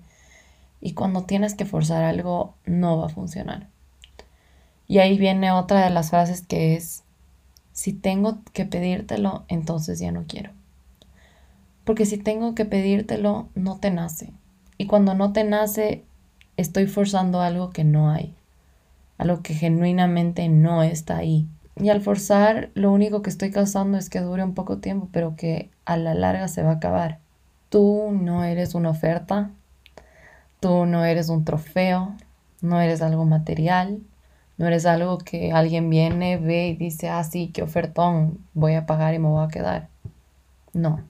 Y 0.80 0.94
cuando 0.94 1.24
tienes 1.24 1.56
que 1.56 1.66
forzar 1.66 2.04
algo, 2.04 2.56
no 2.66 2.98
va 2.98 3.08
a 3.08 3.10
funcionar. 3.10 3.68
Y 4.88 5.00
ahí 5.00 5.18
viene 5.18 5.52
otra 5.52 5.84
de 5.84 5.89
las 5.89 6.10
frases 6.10 6.42
que 6.42 6.76
es, 6.76 7.04
si 7.74 7.94
tengo 7.94 8.39
que 8.54 8.66
pedírtelo, 8.66 9.44
entonces 9.50 10.00
ya 10.00 10.12
no 10.12 10.24
quiero. 10.28 10.52
Porque 11.84 12.06
si 12.06 12.17
tengo 12.17 12.56
que 12.56 12.65
pedírtelo, 12.65 13.50
no 13.56 13.80
te 13.80 13.91
nace. 13.91 14.32
Y 14.78 14.88
cuando 14.88 15.13
no 15.13 15.34
te 15.34 15.43
nace, 15.43 16.04
estoy 16.58 16.88
forzando 16.88 17.41
algo 17.41 17.72
que 17.72 17.84
no 17.84 18.10
hay. 18.10 18.36
Algo 19.17 19.41
que 19.41 19.54
genuinamente 19.54 20.48
no 20.50 20.84
está 20.84 21.17
ahí. 21.17 21.48
Y 21.76 21.89
al 21.89 22.02
forzar, 22.02 22.69
lo 22.76 22.91
único 22.91 23.22
que 23.22 23.30
estoy 23.30 23.52
causando 23.52 23.98
es 23.98 24.10
que 24.10 24.19
dure 24.19 24.43
un 24.43 24.54
poco 24.54 24.78
tiempo, 24.78 25.10
pero 25.12 25.36
que 25.36 25.72
a 25.86 25.98
la 25.98 26.13
larga 26.13 26.48
se 26.48 26.63
va 26.63 26.72
a 26.72 26.76
acabar. 26.76 27.19
Tú 27.69 28.12
no 28.12 28.43
eres 28.43 28.76
una 28.76 28.91
oferta, 28.91 29.52
tú 30.60 30.86
no 30.86 31.04
eres 31.04 31.30
un 31.30 31.43
trofeo, 31.46 32.13
no 32.62 32.80
eres 32.80 33.02
algo 33.02 33.26
material, 33.26 34.02
no 34.58 34.67
eres 34.67 34.86
algo 34.86 35.17
que 35.17 35.52
alguien 35.52 35.89
viene, 35.89 36.38
ve 36.38 36.67
y 36.67 36.76
dice, 36.76 37.10
ah, 37.10 37.24
sí, 37.24 37.50
qué 37.52 37.63
ofertón, 37.63 38.39
voy 38.54 38.76
a 38.76 38.86
pagar 38.86 39.15
y 39.15 39.19
me 39.19 39.28
voy 39.28 39.43
a 39.43 39.50
quedar. 39.50 39.89
No. 40.74 41.02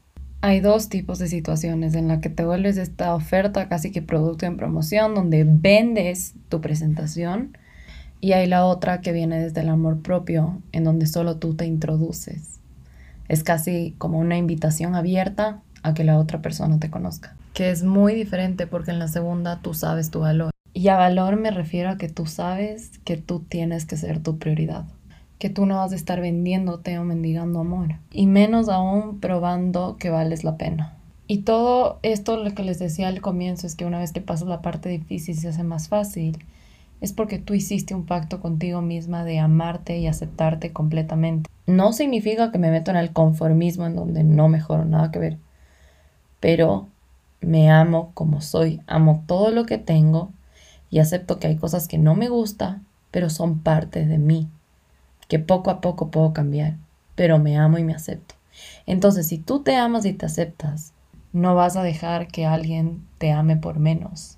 Hay 0.45 0.59
dos 0.59 0.89
tipos 0.89 1.19
de 1.19 1.29
situaciones 1.29 1.95
en 1.95 2.09
la 2.09 2.19
que 2.19 2.29
te 2.29 2.43
vuelves 2.43 2.75
esta 2.75 3.15
oferta 3.15 3.69
casi 3.69 3.93
que 3.93 4.01
producto 4.01 4.45
en 4.45 4.57
promoción, 4.57 5.15
donde 5.15 5.45
vendes 5.45 6.33
tu 6.49 6.59
presentación 6.59 7.57
y 8.19 8.33
hay 8.33 8.47
la 8.47 8.65
otra 8.65 8.99
que 8.99 9.13
viene 9.13 9.39
desde 9.39 9.61
el 9.61 9.69
amor 9.69 10.01
propio, 10.01 10.61
en 10.73 10.83
donde 10.83 11.07
solo 11.07 11.37
tú 11.37 11.53
te 11.53 11.65
introduces. 11.65 12.59
Es 13.29 13.41
casi 13.41 13.95
como 13.97 14.19
una 14.19 14.35
invitación 14.35 14.95
abierta 14.95 15.61
a 15.81 15.93
que 15.93 16.03
la 16.03 16.19
otra 16.19 16.41
persona 16.41 16.77
te 16.77 16.89
conozca. 16.89 17.37
Que 17.53 17.71
es 17.71 17.83
muy 17.83 18.13
diferente 18.13 18.67
porque 18.67 18.91
en 18.91 18.99
la 18.99 19.07
segunda 19.07 19.61
tú 19.61 19.73
sabes 19.73 20.11
tu 20.11 20.19
valor. 20.19 20.51
Y 20.73 20.89
a 20.89 20.97
valor 20.97 21.37
me 21.37 21.51
refiero 21.51 21.89
a 21.89 21.97
que 21.97 22.09
tú 22.09 22.25
sabes 22.25 22.99
que 23.05 23.15
tú 23.15 23.39
tienes 23.47 23.85
que 23.85 23.95
ser 23.95 24.19
tu 24.21 24.39
prioridad. 24.39 24.83
Que 25.43 25.49
tú 25.49 25.65
no 25.65 25.75
vas 25.75 25.91
a 25.91 25.95
estar 25.95 26.21
vendiéndote 26.21 26.97
o 26.97 27.03
mendigando 27.03 27.59
amor. 27.59 27.97
Y 28.13 28.27
menos 28.27 28.69
aún 28.69 29.19
probando 29.19 29.97
que 29.97 30.09
vales 30.09 30.45
la 30.45 30.55
pena. 30.55 30.95
Y 31.27 31.39
todo 31.39 31.99
esto 32.01 32.37
lo 32.37 32.55
que 32.55 32.63
les 32.63 32.79
decía 32.79 33.09
al 33.09 33.19
comienzo 33.19 33.67
es 33.67 33.75
que 33.75 33.83
una 33.83 33.99
vez 33.99 34.13
que 34.13 34.21
pasas 34.21 34.47
la 34.47 34.61
parte 34.61 34.87
difícil 34.87 35.37
se 35.37 35.49
hace 35.49 35.63
más 35.63 35.89
fácil 35.89 36.37
es 37.01 37.11
porque 37.11 37.39
tú 37.39 37.55
hiciste 37.55 37.93
un 37.93 38.05
pacto 38.05 38.39
contigo 38.39 38.81
misma 38.81 39.25
de 39.25 39.39
amarte 39.39 39.97
y 39.97 40.07
aceptarte 40.07 40.71
completamente. 40.71 41.49
No 41.67 41.91
significa 41.91 42.49
que 42.49 42.57
me 42.57 42.71
meto 42.71 42.91
en 42.91 42.95
el 42.95 43.11
conformismo 43.11 43.85
en 43.85 43.97
donde 43.97 44.23
no 44.23 44.47
mejoro 44.47 44.85
nada 44.85 45.11
que 45.11 45.19
ver, 45.19 45.37
pero 46.39 46.87
me 47.41 47.69
amo 47.69 48.11
como 48.13 48.39
soy, 48.39 48.79
amo 48.87 49.25
todo 49.27 49.51
lo 49.51 49.65
que 49.65 49.77
tengo 49.77 50.31
y 50.89 50.99
acepto 50.99 51.37
que 51.37 51.47
hay 51.47 51.57
cosas 51.57 51.89
que 51.89 51.97
no 51.97 52.15
me 52.15 52.29
gustan, 52.29 52.85
pero 53.11 53.29
son 53.29 53.59
parte 53.59 54.05
de 54.05 54.17
mí, 54.17 54.47
que 55.27 55.39
poco 55.39 55.71
a 55.71 55.81
poco 55.81 56.11
puedo 56.11 56.33
cambiar, 56.33 56.77
pero 57.15 57.39
me 57.39 57.57
amo 57.57 57.77
y 57.77 57.83
me 57.83 57.93
acepto. 57.93 58.35
Entonces, 58.85 59.27
si 59.27 59.37
tú 59.37 59.63
te 59.63 59.75
amas 59.75 60.05
y 60.05 60.13
te 60.13 60.25
aceptas, 60.25 60.93
no 61.31 61.55
vas 61.55 61.75
a 61.75 61.83
dejar 61.83 62.27
que 62.27 62.45
alguien 62.45 63.05
te 63.17 63.31
ame 63.31 63.57
por 63.57 63.79
menos 63.79 64.37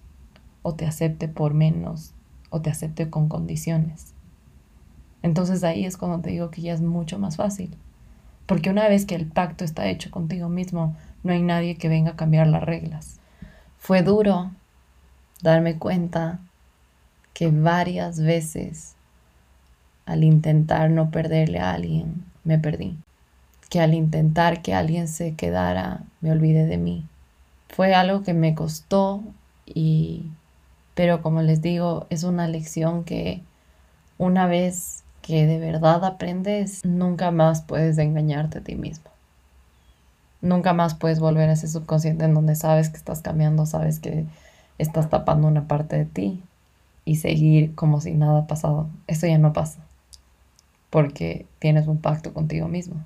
o 0.62 0.74
te 0.74 0.86
acepte 0.86 1.28
por 1.28 1.54
menos 1.54 2.14
o 2.50 2.62
te 2.62 2.70
acepte 2.70 3.10
con 3.10 3.28
condiciones. 3.28 4.14
Entonces 5.22 5.64
ahí 5.64 5.86
es 5.86 5.98
cuando 5.98 6.22
te 6.22 6.30
digo 6.30 6.52
que 6.52 6.62
ya 6.62 6.74
es 6.74 6.82
mucho 6.82 7.20
más 7.20 7.36
fácil. 7.36 7.76
Porque 8.46 8.70
una 8.70 8.88
vez 8.88 9.06
que 9.06 9.16
el 9.16 9.26
pacto 9.26 9.66
está 9.66 9.88
hecho 9.88 10.12
contigo 10.12 10.50
mismo, 10.50 10.96
no 11.24 11.34
hay 11.34 11.42
nadie 11.42 11.76
que 11.76 11.90
venga 11.90 12.12
a 12.12 12.16
cambiar 12.16 12.48
las 12.48 12.64
reglas. 12.64 13.20
Fue 13.78 14.04
duro 14.04 14.52
darme 15.42 15.78
cuenta 15.78 16.40
que 17.34 17.50
varias 17.50 18.20
veces 18.20 18.95
al 20.06 20.24
intentar 20.24 20.90
no 20.90 21.12
perderle 21.12 21.60
a 21.60 21.74
alguien, 21.74 22.26
me 22.44 22.60
perdí. 22.60 22.98
Que 23.70 23.82
al 23.82 23.94
intentar 23.94 24.62
que 24.62 24.74
alguien 24.74 25.08
se 25.08 25.36
quedara, 25.36 26.04
me 26.22 26.32
olvidé 26.32 26.66
de 26.66 26.78
mí. 26.78 27.06
Fue 27.70 27.94
algo 27.96 28.24
que 28.24 28.34
me 28.34 28.56
costó 28.56 29.24
y 29.66 30.26
pero 30.96 31.22
como 31.22 31.42
les 31.42 31.62
digo, 31.62 32.08
es 32.10 32.24
una 32.24 32.48
lección 32.48 33.04
que 33.04 33.42
una 34.18 34.48
vez 34.48 35.04
que 35.22 35.46
de 35.46 35.60
verdad 35.60 36.04
aprendes, 36.06 36.86
nunca 36.86 37.32
más 37.32 37.62
puedes 37.62 37.98
engañarte 37.98 38.60
a 38.60 38.62
ti 38.62 38.76
mismo. 38.76 39.12
Nunca 40.42 40.74
más 40.74 40.96
puedes 40.96 41.20
volver 41.20 41.50
a 41.50 41.54
ese 41.54 41.68
subconsciente 41.68 42.26
en 42.26 42.34
donde 42.34 42.56
sabes 42.56 42.90
que 42.90 42.98
estás 42.98 43.22
cambiando, 43.22 43.66
sabes 43.66 44.00
que 44.00 44.26
estás 44.78 45.10
tapando 45.10 45.48
una 45.48 45.68
parte 45.68 45.98
de 45.98 46.06
ti 46.06 46.44
y 47.04 47.18
seguir 47.18 47.76
como 47.76 48.00
si 48.00 48.14
nada 48.14 48.42
ha 48.42 48.48
pasado. 48.48 48.88
Eso 49.08 49.28
ya 49.28 49.38
no 49.38 49.52
pasa, 49.52 49.80
porque 50.96 51.46
tienes 51.60 51.88
un 51.88 51.98
pacto 51.98 52.34
contigo 52.34 52.70
mismo. 52.70 53.06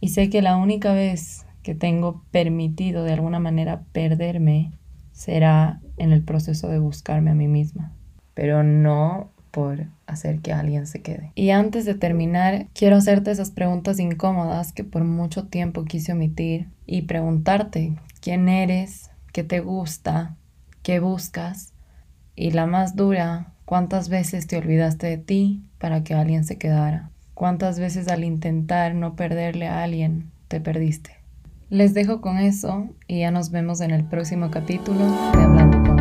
Y 0.00 0.08
sé 0.08 0.30
que 0.30 0.40
la 0.40 0.56
única 0.56 0.94
vez 0.94 1.44
que 1.62 1.74
tengo 1.74 2.22
permitido 2.30 3.04
de 3.04 3.12
alguna 3.12 3.38
manera 3.40 3.82
perderme 3.92 4.72
será 5.12 5.82
en 5.98 6.12
el 6.12 6.22
proceso 6.22 6.68
de 6.68 6.78
buscarme 6.78 7.30
a 7.30 7.34
mí 7.34 7.46
misma, 7.46 7.92
pero 8.32 8.62
no 8.62 9.32
por 9.50 9.84
hacer 10.06 10.40
que 10.40 10.54
alguien 10.54 10.86
se 10.86 11.02
quede. 11.02 11.32
Y 11.34 11.50
antes 11.50 11.84
de 11.84 11.94
terminar, 11.94 12.68
quiero 12.72 12.96
hacerte 12.96 13.32
esas 13.32 13.50
preguntas 13.50 14.00
incómodas 14.00 14.72
que 14.72 14.84
por 14.84 15.04
mucho 15.04 15.44
tiempo 15.44 15.84
quise 15.84 16.12
omitir 16.14 16.70
y 16.86 17.02
preguntarte 17.02 17.96
quién 18.22 18.48
eres, 18.48 19.10
qué 19.34 19.44
te 19.44 19.60
gusta, 19.60 20.36
qué 20.82 21.00
buscas 21.00 21.74
y 22.34 22.52
la 22.52 22.64
más 22.64 22.96
dura, 22.96 23.52
cuántas 23.66 24.08
veces 24.08 24.46
te 24.46 24.56
olvidaste 24.56 25.06
de 25.06 25.18
ti 25.18 25.62
para 25.76 26.02
que 26.02 26.14
alguien 26.14 26.42
se 26.42 26.56
quedara. 26.56 27.10
¿Cuántas 27.36 27.78
veces 27.78 28.08
al 28.08 28.24
intentar 28.24 28.94
no 28.94 29.14
perderle 29.14 29.68
a 29.68 29.82
alguien 29.82 30.30
te 30.48 30.58
perdiste? 30.58 31.18
Les 31.68 31.92
dejo 31.92 32.22
con 32.22 32.38
eso 32.38 32.88
y 33.08 33.20
ya 33.20 33.30
nos 33.30 33.50
vemos 33.50 33.82
en 33.82 33.90
el 33.90 34.04
próximo 34.04 34.50
capítulo 34.50 35.04
de 35.04 35.42
Hablando 35.42 35.82
con 35.82 35.95